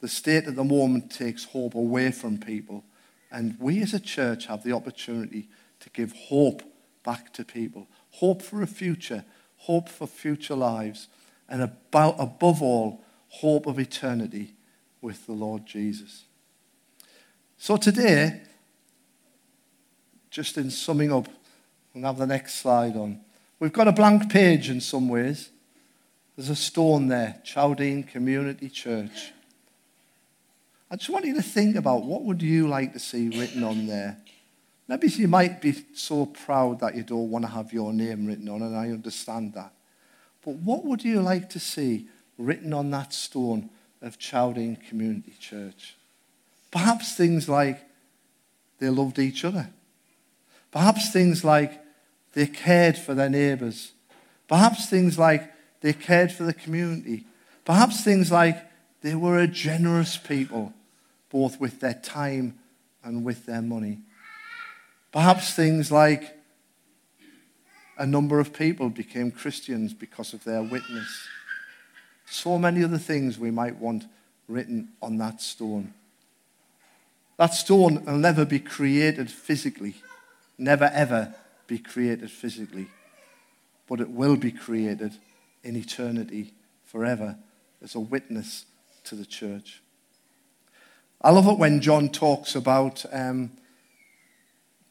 The 0.00 0.08
state 0.08 0.46
at 0.46 0.56
the 0.56 0.64
moment 0.64 1.10
takes 1.10 1.44
hope 1.44 1.74
away 1.74 2.10
from 2.10 2.38
people. 2.38 2.84
And 3.30 3.56
we 3.60 3.80
as 3.82 3.94
a 3.94 4.00
church 4.00 4.46
have 4.46 4.62
the 4.62 4.72
opportunity 4.72 5.48
to 5.80 5.90
give 5.90 6.12
hope 6.12 6.62
back 7.02 7.32
to 7.34 7.44
people 7.44 7.88
hope 8.12 8.42
for 8.42 8.62
a 8.62 8.66
future, 8.66 9.24
hope 9.56 9.88
for 9.88 10.06
future 10.06 10.56
lives, 10.56 11.08
and 11.48 11.62
about, 11.62 12.16
above 12.18 12.62
all, 12.62 13.04
hope 13.28 13.66
of 13.66 13.78
eternity 13.78 14.54
with 15.00 15.26
the 15.26 15.32
Lord 15.32 15.66
Jesus. 15.66 16.24
So 17.58 17.76
today, 17.76 18.42
just 20.30 20.56
in 20.58 20.70
summing 20.70 21.12
up, 21.12 21.28
we'll 21.94 22.04
have 22.04 22.18
the 22.18 22.26
next 22.26 22.54
slide 22.56 22.96
on. 22.96 23.20
We've 23.58 23.72
got 23.72 23.88
a 23.88 23.92
blank 23.92 24.30
page 24.30 24.70
in 24.70 24.80
some 24.80 25.08
ways. 25.08 25.50
There's 26.36 26.48
a 26.48 26.56
stone 26.56 27.08
there, 27.08 27.40
Chowdean 27.44 28.08
Community 28.08 28.68
Church. 28.70 29.32
I 30.90 30.96
just 30.96 31.10
want 31.10 31.24
you 31.24 31.34
to 31.34 31.42
think 31.42 31.76
about 31.76 32.04
what 32.04 32.22
would 32.24 32.42
you 32.42 32.66
like 32.66 32.94
to 32.94 32.98
see 32.98 33.28
written 33.28 33.62
on 33.62 33.86
there. 33.86 34.16
Maybe 34.90 35.06
you 35.06 35.28
might 35.28 35.60
be 35.60 35.84
so 35.94 36.26
proud 36.26 36.80
that 36.80 36.96
you 36.96 37.04
don't 37.04 37.30
want 37.30 37.44
to 37.44 37.50
have 37.52 37.72
your 37.72 37.92
name 37.92 38.26
written 38.26 38.48
on, 38.48 38.60
and 38.60 38.76
I 38.76 38.88
understand 38.88 39.54
that. 39.54 39.72
But 40.44 40.56
what 40.56 40.84
would 40.84 41.04
you 41.04 41.20
like 41.20 41.48
to 41.50 41.60
see 41.60 42.08
written 42.36 42.72
on 42.72 42.90
that 42.90 43.12
stone 43.12 43.70
of 44.02 44.18
Chowdean 44.18 44.84
Community 44.88 45.34
Church? 45.38 45.94
Perhaps 46.72 47.14
things 47.14 47.48
like 47.48 47.88
they 48.80 48.88
loved 48.88 49.20
each 49.20 49.44
other. 49.44 49.70
Perhaps 50.72 51.12
things 51.12 51.44
like 51.44 51.80
they 52.32 52.46
cared 52.46 52.98
for 52.98 53.14
their 53.14 53.30
neighbours. 53.30 53.92
Perhaps 54.48 54.90
things 54.90 55.16
like 55.16 55.52
they 55.82 55.92
cared 55.92 56.32
for 56.32 56.42
the 56.42 56.52
community. 56.52 57.26
Perhaps 57.64 58.02
things 58.02 58.32
like 58.32 58.56
they 59.02 59.14
were 59.14 59.38
a 59.38 59.46
generous 59.46 60.16
people, 60.16 60.72
both 61.30 61.60
with 61.60 61.78
their 61.78 61.94
time 61.94 62.58
and 63.04 63.24
with 63.24 63.46
their 63.46 63.62
money. 63.62 64.00
Perhaps 65.12 65.54
things 65.54 65.90
like 65.90 66.36
a 67.98 68.06
number 68.06 68.40
of 68.40 68.52
people 68.52 68.88
became 68.88 69.30
Christians 69.30 69.92
because 69.92 70.32
of 70.32 70.44
their 70.44 70.62
witness. 70.62 71.28
So 72.26 72.58
many 72.58 72.84
other 72.84 72.98
things 72.98 73.38
we 73.38 73.50
might 73.50 73.76
want 73.76 74.06
written 74.48 74.88
on 75.02 75.18
that 75.18 75.40
stone. 75.40 75.92
That 77.36 77.54
stone 77.54 78.04
will 78.04 78.18
never 78.18 78.44
be 78.44 78.60
created 78.60 79.30
physically, 79.30 79.96
never 80.58 80.90
ever 80.92 81.34
be 81.66 81.78
created 81.78 82.30
physically, 82.30 82.88
but 83.88 84.00
it 84.00 84.10
will 84.10 84.36
be 84.36 84.52
created 84.52 85.14
in 85.64 85.76
eternity 85.76 86.52
forever 86.84 87.36
as 87.82 87.94
a 87.94 88.00
witness 88.00 88.66
to 89.04 89.14
the 89.14 89.26
church. 89.26 89.82
I 91.22 91.30
love 91.30 91.46
it 91.46 91.58
when 91.58 91.80
John 91.80 92.08
talks 92.08 92.54
about 92.54 93.04
um, 93.12 93.50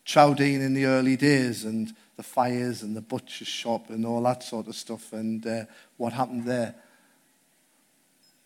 Chowdean 0.09 0.59
in 0.65 0.73
the 0.73 0.85
early 0.85 1.15
days 1.15 1.65
and 1.65 1.93
the 2.17 2.23
fires 2.23 2.81
and 2.81 2.97
the 2.97 3.01
butcher's 3.01 3.47
shop 3.47 3.91
and 3.91 4.03
all 4.03 4.23
that 4.23 4.41
sort 4.41 4.67
of 4.67 4.75
stuff 4.75 5.13
and 5.13 5.45
uh, 5.45 5.65
what 5.97 6.13
happened 6.13 6.45
there. 6.45 6.73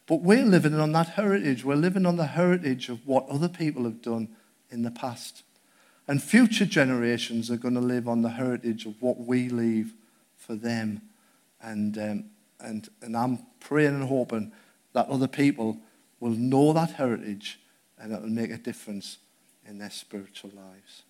But 0.05 0.21
we're 0.23 0.43
living 0.43 0.77
on 0.77 0.91
that 0.91 1.07
heritage. 1.07 1.63
We're 1.63 1.75
living 1.75 2.05
on 2.05 2.17
the 2.17 2.27
heritage 2.27 2.89
of 2.89 3.07
what 3.07 3.29
other 3.29 3.47
people 3.47 3.85
have 3.85 4.01
done 4.01 4.27
in 4.71 4.81
the 4.81 4.91
past. 4.91 5.43
And 6.05 6.21
future 6.21 6.65
generations 6.65 7.49
are 7.49 7.55
going 7.55 7.75
to 7.75 7.79
live 7.79 8.09
on 8.09 8.23
the 8.23 8.31
heritage 8.31 8.85
of 8.85 9.01
what 9.01 9.21
we 9.21 9.47
leave 9.47 9.93
for 10.35 10.55
them. 10.55 11.01
And, 11.61 11.97
um, 11.97 12.25
and, 12.59 12.89
and 13.01 13.15
I'm 13.15 13.39
praying 13.61 13.95
and 13.95 14.09
hoping 14.09 14.51
that 14.91 15.07
other 15.07 15.29
people 15.29 15.77
will 16.19 16.31
know 16.31 16.73
that 16.73 16.91
heritage 16.91 17.57
and 17.97 18.11
it 18.11 18.21
will 18.21 18.27
make 18.27 18.51
a 18.51 18.57
difference 18.57 19.19
in 19.65 19.77
their 19.77 19.91
spiritual 19.91 20.51
lives. 20.53 21.03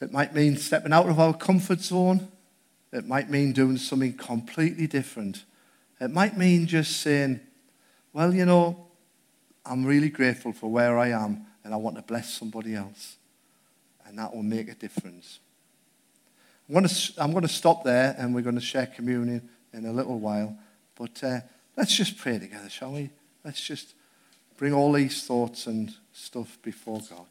It 0.00 0.12
might 0.12 0.34
mean 0.34 0.56
stepping 0.56 0.92
out 0.92 1.08
of 1.08 1.20
our 1.20 1.34
comfort 1.34 1.80
zone. 1.80 2.28
It 2.92 3.06
might 3.06 3.30
mean 3.30 3.52
doing 3.52 3.76
something 3.76 4.14
completely 4.14 4.86
different. 4.86 5.44
It 6.00 6.10
might 6.10 6.36
mean 6.36 6.66
just 6.66 7.00
saying, 7.00 7.40
well, 8.12 8.34
you 8.34 8.46
know, 8.46 8.86
I'm 9.64 9.84
really 9.84 10.08
grateful 10.08 10.52
for 10.52 10.70
where 10.70 10.98
I 10.98 11.08
am 11.08 11.46
and 11.62 11.74
I 11.74 11.76
want 11.76 11.96
to 11.96 12.02
bless 12.02 12.32
somebody 12.32 12.74
else. 12.74 13.16
And 14.06 14.18
that 14.18 14.34
will 14.34 14.42
make 14.42 14.68
a 14.68 14.74
difference. 14.74 15.38
I'm 16.68 16.74
going 16.74 16.88
to, 16.88 17.12
I'm 17.18 17.32
going 17.32 17.42
to 17.42 17.48
stop 17.48 17.84
there 17.84 18.14
and 18.18 18.34
we're 18.34 18.40
going 18.40 18.54
to 18.54 18.60
share 18.60 18.86
communion 18.86 19.48
in 19.72 19.86
a 19.86 19.92
little 19.92 20.18
while. 20.18 20.56
But 20.96 21.22
uh, 21.22 21.40
let's 21.76 21.94
just 21.94 22.16
pray 22.16 22.38
together, 22.38 22.68
shall 22.70 22.92
we? 22.92 23.10
Let's 23.44 23.60
just 23.60 23.94
bring 24.56 24.72
all 24.72 24.92
these 24.92 25.24
thoughts 25.24 25.66
and 25.66 25.94
stuff 26.12 26.58
before 26.62 27.00
God. 27.08 27.26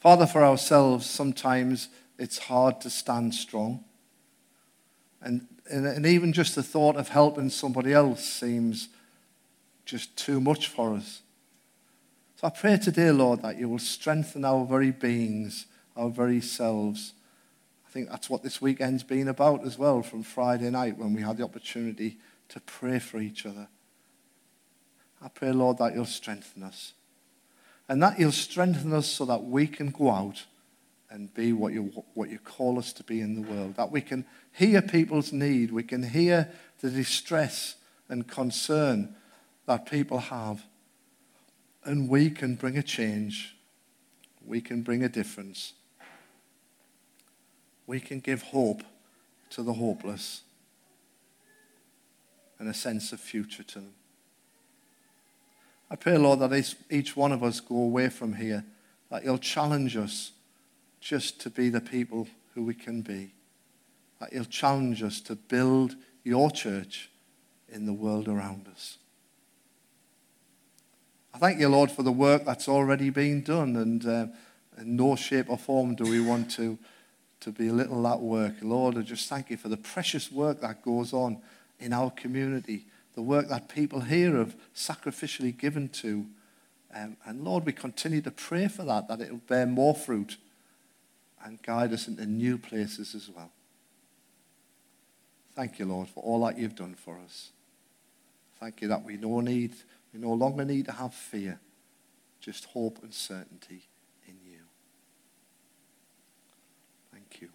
Father, 0.00 0.26
for 0.26 0.44
ourselves, 0.44 1.08
sometimes 1.08 1.88
it's 2.18 2.38
hard 2.38 2.80
to 2.82 2.90
stand 2.90 3.34
strong. 3.34 3.84
And, 5.20 5.48
and, 5.68 6.06
even 6.06 6.32
just 6.32 6.54
the 6.54 6.62
thought 6.62 6.96
of 6.96 7.08
helping 7.08 7.50
somebody 7.50 7.92
else 7.92 8.24
seems 8.24 8.88
just 9.84 10.16
too 10.16 10.40
much 10.40 10.68
for 10.68 10.94
us. 10.94 11.22
So 12.36 12.46
I 12.46 12.50
pray 12.50 12.78
today, 12.78 13.10
Lord, 13.10 13.42
that 13.42 13.58
you 13.58 13.68
will 13.68 13.80
strengthen 13.80 14.44
our 14.44 14.64
very 14.64 14.92
beings, 14.92 15.66
our 15.96 16.08
very 16.08 16.40
selves. 16.40 17.14
I 17.84 17.90
think 17.90 18.08
that's 18.08 18.30
what 18.30 18.44
this 18.44 18.62
weekend's 18.62 19.02
been 19.02 19.26
about 19.26 19.66
as 19.66 19.76
well, 19.76 20.02
from 20.02 20.22
Friday 20.22 20.70
night 20.70 20.96
when 20.96 21.14
we 21.14 21.22
had 21.22 21.36
the 21.36 21.44
opportunity 21.44 22.18
to 22.50 22.60
pray 22.60 23.00
for 23.00 23.18
each 23.18 23.44
other. 23.44 23.66
I 25.20 25.28
pray, 25.28 25.50
Lord, 25.50 25.78
that 25.78 25.94
you'll 25.94 26.04
strengthen 26.04 26.62
us. 26.62 26.92
And 27.88 28.02
that 28.02 28.18
you'll 28.18 28.32
strengthen 28.32 28.92
us 28.92 29.06
so 29.06 29.24
that 29.24 29.44
we 29.44 29.66
can 29.66 29.90
go 29.90 30.10
out 30.10 30.44
and 31.10 31.32
be 31.32 31.52
what 31.52 31.72
you, 31.72 32.04
what 32.14 32.28
you 32.28 32.38
call 32.38 32.78
us 32.78 32.92
to 32.94 33.04
be 33.04 33.20
in 33.20 33.34
the 33.34 33.50
world. 33.50 33.76
That 33.76 33.90
we 33.90 34.00
can 34.00 34.26
hear 34.52 34.82
people's 34.82 35.32
need, 35.32 35.72
we 35.72 35.82
can 35.82 36.02
hear 36.02 36.50
the 36.80 36.90
distress 36.90 37.76
and 38.08 38.26
concern 38.26 39.14
that 39.66 39.86
people 39.86 40.18
have, 40.18 40.62
and 41.84 42.08
we 42.08 42.30
can 42.30 42.54
bring 42.54 42.76
a 42.76 42.82
change. 42.82 43.54
We 44.46 44.60
can 44.60 44.82
bring 44.82 45.02
a 45.04 45.08
difference. 45.08 45.74
We 47.86 48.00
can 48.00 48.20
give 48.20 48.42
hope 48.42 48.82
to 49.50 49.62
the 49.62 49.74
hopeless 49.74 50.42
and 52.58 52.68
a 52.68 52.74
sense 52.74 53.12
of 53.12 53.20
future 53.20 53.62
to 53.62 53.74
them. 53.80 53.94
I 55.90 55.96
pray, 55.96 56.18
Lord, 56.18 56.40
that 56.40 56.74
each 56.90 57.16
one 57.16 57.32
of 57.32 57.42
us 57.42 57.60
go 57.60 57.76
away 57.76 58.10
from 58.10 58.34
here, 58.34 58.64
that 59.10 59.24
you'll 59.24 59.38
challenge 59.38 59.96
us 59.96 60.32
just 61.00 61.40
to 61.40 61.50
be 61.50 61.70
the 61.70 61.80
people 61.80 62.28
who 62.54 62.64
we 62.64 62.74
can 62.74 63.00
be, 63.00 63.32
that 64.20 64.32
you'll 64.32 64.44
challenge 64.44 65.02
us 65.02 65.20
to 65.22 65.34
build 65.34 65.96
your 66.24 66.50
church 66.50 67.10
in 67.70 67.86
the 67.86 67.92
world 67.92 68.28
around 68.28 68.68
us. 68.68 68.98
I 71.32 71.38
thank 71.38 71.60
you, 71.60 71.68
Lord, 71.68 71.90
for 71.90 72.02
the 72.02 72.12
work 72.12 72.44
that's 72.44 72.68
already 72.68 73.10
been 73.10 73.42
done, 73.42 73.76
and 73.76 74.04
uh, 74.04 74.26
in 74.76 74.96
no 74.96 75.16
shape 75.16 75.48
or 75.48 75.56
form 75.56 75.94
do 75.94 76.04
we 76.04 76.20
want 76.20 76.50
to, 76.52 76.78
to 77.40 77.50
belittle 77.50 78.02
that 78.02 78.20
work. 78.20 78.54
Lord, 78.60 78.98
I 78.98 79.02
just 79.02 79.28
thank 79.28 79.48
you 79.48 79.56
for 79.56 79.68
the 79.68 79.76
precious 79.76 80.30
work 80.30 80.60
that 80.60 80.82
goes 80.82 81.12
on 81.12 81.40
in 81.78 81.92
our 81.92 82.10
community 82.10 82.86
the 83.14 83.22
work 83.22 83.48
that 83.48 83.68
people 83.68 84.00
here 84.00 84.36
have 84.36 84.56
sacrificially 84.74 85.56
given 85.56 85.88
to. 85.88 86.26
Um, 86.94 87.16
and 87.24 87.44
Lord, 87.44 87.66
we 87.66 87.72
continue 87.72 88.20
to 88.22 88.30
pray 88.30 88.68
for 88.68 88.84
that, 88.84 89.08
that 89.08 89.20
it 89.20 89.30
will 89.30 89.42
bear 89.46 89.66
more 89.66 89.94
fruit 89.94 90.36
and 91.44 91.60
guide 91.62 91.92
us 91.92 92.08
into 92.08 92.26
new 92.26 92.58
places 92.58 93.14
as 93.14 93.28
well. 93.28 93.50
Thank 95.54 95.78
you, 95.78 95.86
Lord, 95.86 96.08
for 96.08 96.22
all 96.22 96.44
that 96.46 96.58
you've 96.58 96.76
done 96.76 96.94
for 96.94 97.18
us. 97.18 97.50
Thank 98.60 98.80
you 98.80 98.88
that 98.88 99.04
we 99.04 99.16
no 99.16 99.40
need, 99.40 99.74
we 100.12 100.20
no 100.20 100.32
longer 100.32 100.64
need 100.64 100.86
to 100.86 100.92
have 100.92 101.14
fear, 101.14 101.60
just 102.40 102.66
hope 102.66 103.02
and 103.02 103.12
certainty 103.12 103.88
in 104.26 104.34
you. 104.44 104.60
Thank 107.12 107.40
you. 107.40 107.48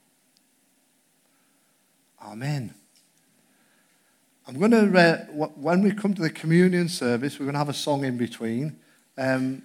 Amen. 2.21 2.73
I'm 4.45 4.59
going 4.59 4.71
to, 4.71 4.99
uh, 4.99 5.47
when 5.55 5.83
we 5.83 5.91
come 5.91 6.13
to 6.15 6.21
the 6.21 6.29
communion 6.29 6.89
service, 6.89 7.39
we're 7.39 7.45
going 7.45 7.53
to 7.53 7.59
have 7.59 7.69
a 7.69 7.73
song 7.73 8.03
in 8.03 8.17
between. 8.17 8.75
Um, 9.17 9.61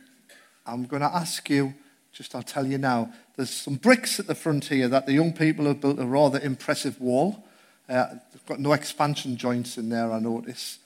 I'm 0.65 0.85
going 0.85 1.03
to 1.03 1.13
ask 1.13 1.51
you, 1.51 1.75
just 2.13 2.33
I'll 2.37 2.45
tell 2.45 2.65
you 2.65 2.79
now, 2.79 3.13
there's 3.35 3.51
some 3.51 3.75
bricks 3.75 4.21
at 4.21 4.29
the 4.29 4.37
front 4.37 4.67
here 4.67 4.87
that 4.87 5.05
the 5.05 5.15
young 5.15 5.33
people 5.33 5.65
have 5.65 5.81
built 5.81 5.99
a 5.99 6.07
rather 6.07 6.39
impressive 6.39 7.01
wall. 7.01 7.45
Uh, 7.89 8.07
they've 8.31 8.47
got 8.47 8.61
no 8.61 8.73
expansion 8.73 9.37
joints 9.37 9.79
in 9.79 9.89
there, 9.89 10.13
I 10.13 10.21
notice. 10.21 10.79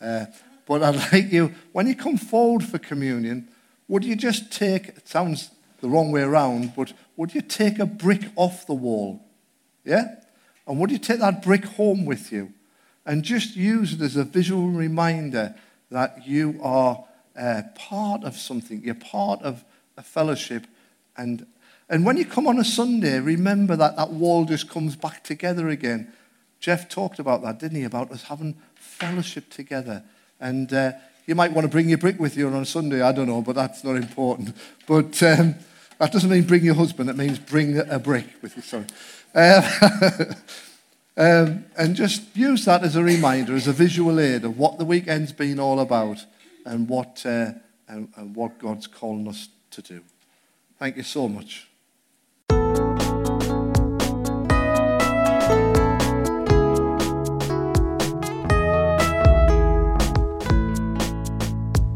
Uh, 0.00 0.24
but 0.64 0.82
I'd 0.82 0.94
like 1.12 1.30
you, 1.30 1.54
when 1.72 1.86
you 1.86 1.96
come 1.96 2.16
forward 2.16 2.64
for 2.64 2.78
communion, 2.78 3.48
would 3.88 4.04
you 4.04 4.16
just 4.16 4.52
take, 4.52 4.88
it 4.88 5.06
sounds 5.06 5.50
the 5.82 5.88
wrong 5.90 6.12
way 6.12 6.22
around, 6.22 6.72
but 6.74 6.94
would 7.18 7.34
you 7.34 7.42
take 7.42 7.78
a 7.78 7.84
brick 7.84 8.22
off 8.36 8.66
the 8.66 8.72
wall? 8.72 9.22
Yeah? 9.84 10.14
And 10.66 10.78
would 10.80 10.90
you 10.90 10.98
take 10.98 11.20
that 11.20 11.42
brick 11.42 11.66
home 11.66 12.06
with 12.06 12.32
you? 12.32 12.54
And 13.06 13.22
just 13.22 13.56
use 13.56 13.92
it 13.94 14.00
as 14.00 14.16
a 14.16 14.24
visual 14.24 14.68
reminder 14.68 15.54
that 15.90 16.26
you 16.26 16.58
are 16.62 17.04
uh, 17.36 17.62
part 17.74 18.24
of 18.24 18.36
something, 18.36 18.82
you're 18.82 18.94
part 18.94 19.42
of 19.42 19.64
a 19.96 20.02
fellowship. 20.02 20.66
And, 21.16 21.46
and 21.88 22.04
when 22.04 22.16
you 22.16 22.24
come 22.24 22.46
on 22.46 22.58
a 22.58 22.64
Sunday, 22.64 23.20
remember 23.20 23.76
that 23.76 23.96
that 23.96 24.10
wall 24.10 24.44
just 24.44 24.68
comes 24.68 24.96
back 24.96 25.22
together 25.24 25.68
again. 25.68 26.12
Jeff 26.60 26.88
talked 26.88 27.18
about 27.18 27.42
that, 27.42 27.58
didn't 27.58 27.76
he? 27.76 27.84
About 27.84 28.10
us 28.10 28.24
having 28.24 28.56
fellowship 28.74 29.50
together. 29.50 30.02
And 30.40 30.72
uh, 30.72 30.92
you 31.26 31.34
might 31.34 31.52
want 31.52 31.64
to 31.64 31.70
bring 31.70 31.88
your 31.88 31.98
brick 31.98 32.18
with 32.18 32.36
you 32.36 32.46
on 32.46 32.54
a 32.54 32.66
Sunday, 32.66 33.02
I 33.02 33.12
don't 33.12 33.28
know, 33.28 33.42
but 33.42 33.54
that's 33.54 33.84
not 33.84 33.96
important. 33.96 34.56
But 34.86 35.22
um, 35.22 35.56
that 35.98 36.12
doesn't 36.12 36.30
mean 36.30 36.44
bring 36.44 36.64
your 36.64 36.74
husband, 36.74 37.10
it 37.10 37.16
means 37.16 37.38
bring 37.38 37.78
a 37.78 37.98
brick 37.98 38.26
with 38.42 38.56
you, 38.56 38.62
sorry. 38.62 38.86
Uh, 39.34 39.62
Um, 41.16 41.66
and 41.78 41.94
just 41.94 42.36
use 42.36 42.64
that 42.64 42.82
as 42.82 42.96
a 42.96 43.02
reminder, 43.02 43.54
as 43.54 43.68
a 43.68 43.72
visual 43.72 44.18
aid 44.18 44.44
of 44.44 44.58
what 44.58 44.78
the 44.78 44.84
weekend's 44.84 45.32
been 45.32 45.60
all 45.60 45.78
about 45.78 46.26
and 46.66 46.88
what, 46.88 47.22
uh, 47.24 47.52
and, 47.86 48.08
and 48.16 48.34
what 48.34 48.58
God's 48.58 48.88
calling 48.88 49.28
us 49.28 49.48
to 49.70 49.82
do. 49.82 50.02
Thank 50.78 50.96
you 50.96 51.04
so 51.04 51.28
much. 51.28 51.68